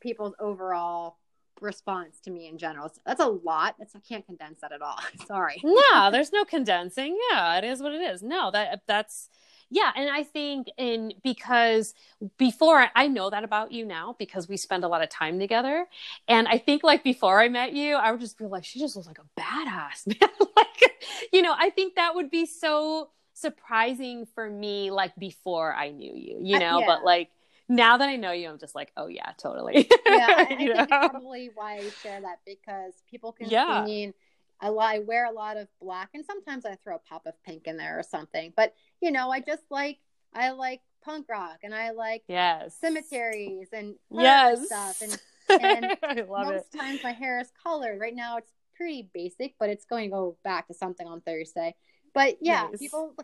[0.00, 1.16] people's overall
[1.60, 2.88] response to me in general.
[2.88, 3.76] So that's a lot.
[3.78, 4.98] That's I can't condense that at all.
[5.26, 5.60] Sorry.
[5.64, 7.18] no, there's no condensing.
[7.30, 8.22] Yeah, it is what it is.
[8.22, 9.28] No, that that's
[9.70, 11.94] yeah, and I think in because
[12.38, 15.86] before I know that about you now because we spend a lot of time together,
[16.28, 18.94] and I think like before I met you, I would just be like, she just
[18.94, 20.30] looks like a badass, man.
[20.56, 20.92] like,
[21.32, 26.12] you know, I think that would be so surprising for me, like before I knew
[26.14, 26.86] you, you Uh, know, yeah.
[26.86, 27.30] but like
[27.68, 29.88] now that I know you, I'm just like, oh yeah, totally.
[30.06, 33.64] yeah, I, I think probably why I share that because people can Yeah.
[33.66, 34.12] see me.
[34.60, 37.66] I, I wear a lot of black, and sometimes I throw a pop of pink
[37.66, 38.52] in there or something.
[38.56, 39.98] But you know, I just like
[40.34, 44.96] I like punk rock, and I like yes, cemeteries and yes, stuff.
[45.00, 45.18] And
[45.58, 46.66] and I love it.
[46.66, 47.98] most times my hair is colored.
[48.00, 51.74] Right now, it's pretty basic, but it's going to go back to something on Thursday.
[52.14, 52.78] But yeah, Nice.
[52.78, 53.14] people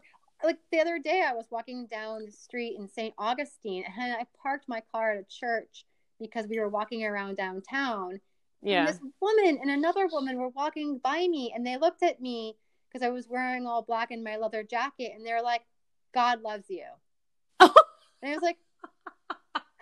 [0.43, 3.15] like the other day I was walking down the street in St.
[3.19, 5.85] Augustine and I parked my car at a church
[6.19, 8.13] because we were walking around downtown.
[8.13, 8.21] And
[8.63, 8.87] Yeah.
[8.87, 12.57] this woman and another woman were walking by me and they looked at me
[12.89, 15.63] because I was wearing all black in my leather jacket and they're like,
[16.13, 16.85] God loves you.
[17.61, 17.71] and
[18.25, 18.59] I was like,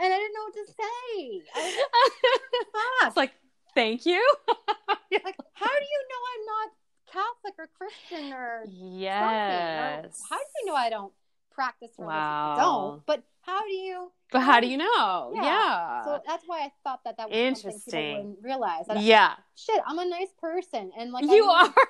[0.00, 1.42] and I didn't know what to say.
[1.54, 3.32] I was like, it's like,
[3.74, 4.34] thank you.
[4.88, 6.70] like, how do you know I'm not
[7.12, 10.04] Catholic or Christian or yes.
[10.04, 11.12] Or how do you know I don't
[11.50, 12.16] practice religion?
[12.16, 12.54] Wow.
[12.56, 13.06] I don't.
[13.06, 14.12] But how do you?
[14.30, 15.32] But how do you know?
[15.34, 15.42] Yeah.
[15.42, 16.04] Yeah.
[16.04, 17.82] So that's why I thought that that was Interesting.
[17.92, 18.86] people wouldn't realize.
[18.86, 19.34] That yeah.
[19.54, 21.84] shit, I'm a nice person, and like you I, are.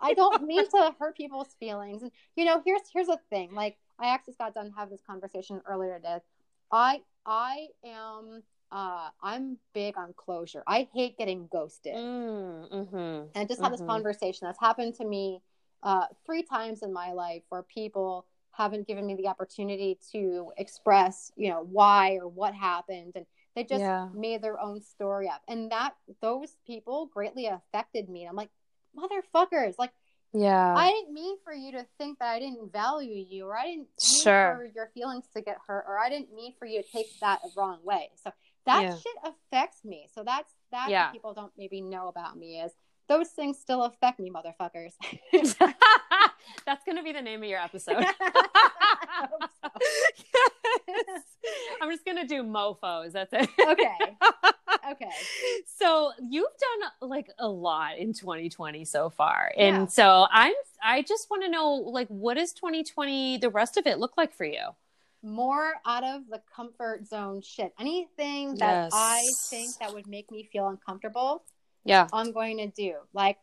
[0.00, 2.02] I don't mean to hurt people's feelings.
[2.02, 3.54] And you know, here's here's the thing.
[3.54, 6.18] Like I actually got done having this conversation earlier today.
[6.70, 10.62] I I am uh I'm big on closure.
[10.66, 11.94] I hate getting ghosted.
[11.94, 12.96] Mm, mm-hmm.
[12.96, 13.86] And I just had this Mhm.
[13.86, 15.42] conversation that's happened to me
[15.82, 21.30] uh, three times in my life where people haven't given me the opportunity to express,
[21.36, 23.12] you know, why or what happened.
[23.14, 24.08] And they just Yeah.
[24.12, 25.42] made their own story up.
[25.46, 28.22] And that, those people greatly affected me.
[28.22, 28.50] And I'm like,
[28.96, 29.92] motherfuckers, like,
[30.32, 30.74] Yeah.
[30.76, 33.88] I didn't mean for you to think that I didn't value you, or I didn't
[34.12, 34.56] mean Sure.
[34.56, 37.40] for your feelings to get hurt, or I didn't mean for you to take that
[37.42, 38.10] the wrong way.
[38.16, 38.30] So
[38.68, 38.94] that Yeah.
[38.96, 40.08] shit affects me.
[40.14, 41.10] So that's that Yeah.
[41.10, 42.72] people don't maybe know about me is
[43.08, 44.92] those things still affect me, motherfuckers.
[46.66, 48.04] That's going to be the name of your episode.
[48.04, 48.10] So.
[50.86, 51.22] Yes.
[51.80, 53.12] I'm just going to do mofos.
[53.12, 53.48] That's it.
[53.58, 54.16] okay.
[54.90, 55.10] Okay.
[55.78, 59.52] So you've done like a lot in 2020 so far.
[59.56, 59.86] And Yeah.
[59.86, 60.52] so I'm
[60.82, 64.32] I just want to know like what does 2020 the rest of it look like
[64.34, 64.60] for you?
[65.22, 67.72] More out of the comfort zone shit.
[67.78, 68.92] Anything that Yes.
[68.94, 71.44] I think that would make me feel uncomfortable,
[71.84, 72.06] Yeah.
[72.12, 72.94] I'm going to do.
[73.12, 73.38] Like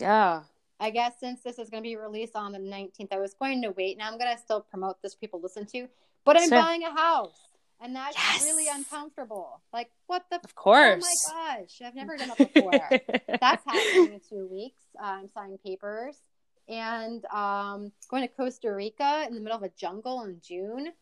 [0.00, 0.42] Yeah.
[0.80, 3.62] I guess since this is going to be released on the 19th, I was going
[3.62, 3.98] to wait.
[3.98, 5.88] Now I'm going to still promote this people listen to,
[6.24, 6.60] but I'm Sure.
[6.60, 7.38] buying a house.
[7.80, 8.44] And that's Yes.
[8.44, 9.60] really uncomfortable.
[9.72, 10.40] Like, what the?
[10.44, 11.04] Of course.
[11.04, 11.82] Oh my gosh.
[11.84, 12.70] I've never done that before.
[13.40, 14.82] that's happening in two weeks.
[15.00, 16.16] Uh, I'm signing papers
[16.68, 20.92] and um, going to Costa Rica in the middle of a jungle in June.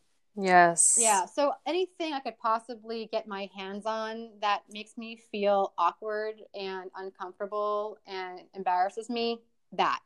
[0.41, 0.97] Yes.
[0.99, 1.27] Yeah.
[1.27, 6.91] So anything I could possibly get my hands on that makes me feel awkward and
[6.97, 9.41] uncomfortable and embarrasses me,
[9.73, 10.01] that.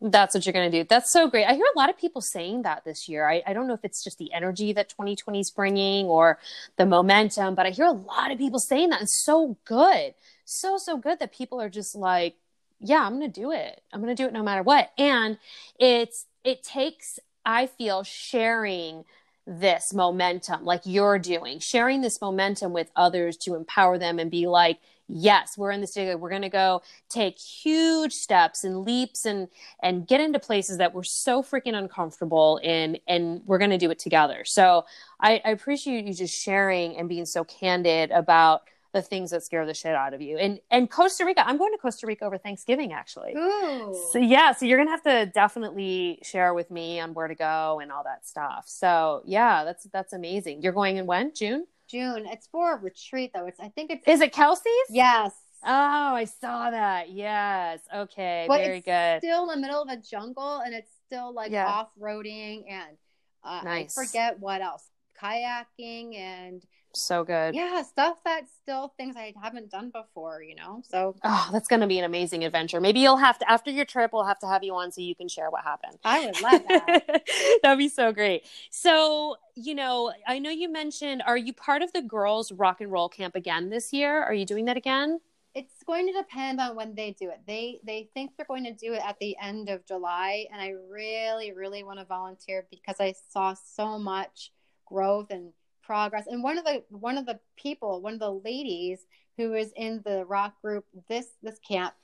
[0.00, 0.86] That's what you're going to do.
[0.88, 1.44] That's so great.
[1.44, 3.28] I hear a lot of people saying that this year.
[3.28, 6.38] I, I don't know if it's just the energy that 2020 is bringing or
[6.76, 9.02] the momentum, but I hear a lot of people saying that.
[9.02, 10.14] It's so good.
[10.44, 12.36] So, so good that people are just like,
[12.80, 13.82] yeah, I'm going to do it.
[13.92, 14.92] I'm going to do it no matter what.
[14.96, 15.38] And
[15.80, 19.04] it's, it takes, I feel, sharing
[19.48, 24.46] this momentum like you're doing, sharing this momentum with others to empower them and be
[24.46, 24.78] like,
[25.08, 26.18] yes, we're in this together.
[26.18, 29.48] We're going to go take huge steps and leaps and
[29.82, 33.90] and get into places that we're so freaking uncomfortable in and we're going to do
[33.90, 34.84] it together so
[35.20, 38.62] I, I appreciate you just sharing and being so candid about
[38.92, 41.72] the things that scare the shit out of you and and costa rica i'm going
[41.72, 43.96] to costa rica over thanksgiving actually Ooh.
[44.12, 47.80] so yeah so you're gonna have to definitely share with me on where to go
[47.82, 52.26] and all that stuff so yeah that's that's amazing you're going in when june June.
[52.26, 53.46] It's for a retreat though.
[53.46, 55.32] It's I think it's is it kelsey's yes.
[55.64, 57.10] Oh, I saw that.
[57.10, 57.80] Yes.
[57.92, 58.44] Okay.
[58.46, 59.18] But Very it's good.
[59.26, 61.66] Still in the middle of a jungle, and it's still like Yeah.
[61.66, 62.96] off roading and
[63.42, 63.96] uh, Nice.
[63.98, 64.84] I forget what else,
[65.22, 66.62] kayaking and
[66.94, 67.54] So good.
[67.54, 70.42] yeah, stuff that's still things I haven't done before.
[70.42, 72.80] You know, so Oh, that's going to be an amazing adventure.
[72.80, 75.16] Maybe you'll have to, after your trip, we'll have to have you on so you
[75.16, 75.98] can share what happened.
[76.04, 76.92] I would love that.
[77.62, 78.44] That'd be so great.
[78.70, 82.92] So, you know, I know you mentioned, are you part of the girls rock and
[82.92, 84.22] roll camp again this year?
[84.22, 85.18] Are you doing that again?
[85.54, 87.40] it's going to depend on when they do it.
[87.46, 90.74] They they think they're going to do it at the end of July, and I
[90.90, 94.52] really really want to volunteer because I saw so much
[94.88, 96.26] growth and progress.
[96.26, 100.02] And one of the one of the people, one of the ladies who is in
[100.04, 101.94] the rock group this this camp,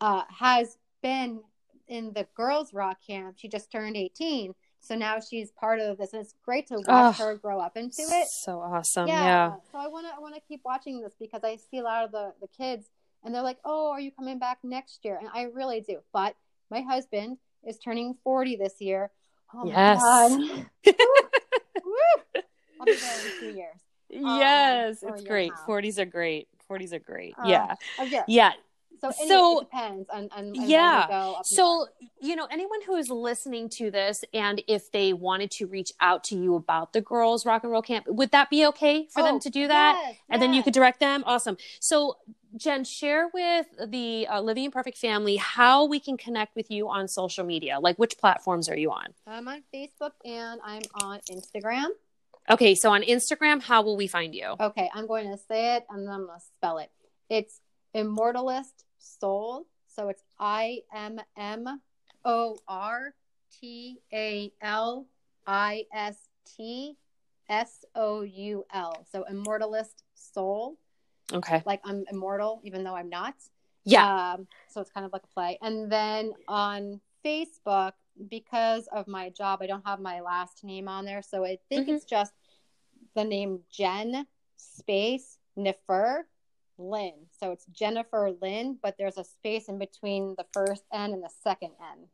[0.00, 1.40] uh, has been
[1.88, 3.36] in the girls rock camp.
[3.38, 6.88] She just turned eighteen, so now she's part of this, and it's great to watch
[6.88, 7.14] Ugh.
[7.16, 9.08] her grow up into it So awesome.
[9.08, 9.22] yeah.
[9.22, 9.54] Yeah.
[9.72, 12.04] So I want to I want to keep watching this because I see a lot
[12.04, 12.88] of the the kids
[13.24, 15.98] and they're like, "Oh, are you coming back next year?" And I really do.
[16.12, 16.36] But
[16.70, 19.10] my husband is turning 40 this year.
[19.54, 20.00] Oh my Yes.
[20.02, 20.66] god.
[22.80, 23.76] I'll be there in 2 years.
[24.08, 25.02] Yes.
[25.02, 25.52] or it's great.
[25.66, 26.48] 40s are great.
[26.70, 27.34] 40s are great.
[27.38, 27.74] Um, yeah.
[28.08, 28.24] Year.
[28.28, 28.52] Yeah.
[29.00, 31.34] So, anyway, So- it depends on, on, on Yeah.
[31.42, 31.86] So,
[32.20, 36.24] you know, anyone who is listening to this and if they wanted to reach out
[36.24, 39.34] to you about the girls rock and roll camp, would that be okay for them
[39.36, 40.00] Oh, to do that?
[40.06, 41.22] yes, And then you could direct them?
[41.26, 41.58] Awesome.
[41.78, 42.16] So,
[42.56, 46.88] Jen, share with the uh, Living in Perfect family how we can connect with you
[46.88, 47.78] on social media.
[47.78, 49.08] Like, which platforms are you on?
[49.26, 51.88] I'm on Facebook and I'm on Instagram.
[52.48, 54.54] Okay, so on Instagram, how will we find you?
[54.60, 56.90] Okay, I'm going to say it and then I'm going to spell it.
[57.28, 57.60] It's
[57.94, 59.66] Immortalist Soul.
[59.88, 61.80] So it's I M M
[62.24, 63.14] O R
[63.60, 65.06] T A L
[65.46, 66.16] I S
[66.56, 66.96] T
[67.48, 69.06] S O U L.
[69.10, 70.76] So Immortalist Soul.
[71.32, 71.62] Okay.
[71.66, 73.34] Like I'm immortal, even though I'm not.
[73.84, 74.34] Yeah.
[74.34, 75.58] Um, so it's kind of like a play.
[75.62, 77.92] And then on Facebook,
[78.28, 81.22] because of my job, I don't have my last name on there.
[81.22, 81.96] So I think Mhm.
[81.96, 82.32] it's just
[83.14, 86.24] the name Jen space Niffer
[86.78, 87.28] Lynn.
[87.30, 91.30] So it's Jennifer Lynn, but there's a space in between the first N and the
[91.30, 92.08] second N.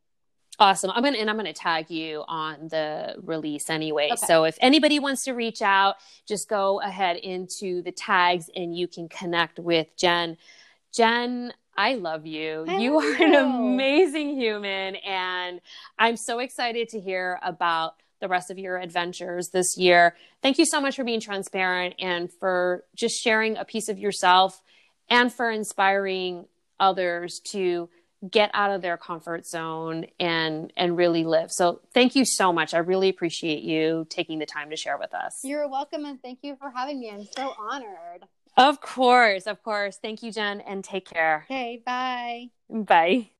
[0.59, 0.91] Awesome.
[0.91, 4.09] I'm gonna and I'm gonna tag you on the release anyway.
[4.11, 4.25] Okay.
[4.25, 5.95] So if anybody wants to reach out,
[6.27, 10.37] just go ahead into the tags and you can connect with Jen.
[10.93, 12.65] Jen, I love you.
[12.67, 15.61] I you love are an amazing human, and
[15.97, 20.15] I'm so excited to hear about the rest of your adventures this year.
[20.41, 24.61] Thank you so much for being transparent and for just sharing a piece of yourself
[25.09, 26.45] and for inspiring
[26.79, 27.89] others to
[28.31, 31.51] get out of their comfort zone and and really live.
[31.51, 32.73] So thank you so much.
[32.73, 35.41] I really appreciate you taking the time to share with us.
[35.43, 37.11] You're welcome and thank you for having me.
[37.11, 38.23] I'm so honored.
[38.57, 39.97] Of course, of course.
[39.97, 41.47] Thank you, Jen, and take care.
[41.49, 42.49] Okay, bye.
[42.69, 43.32] Bye.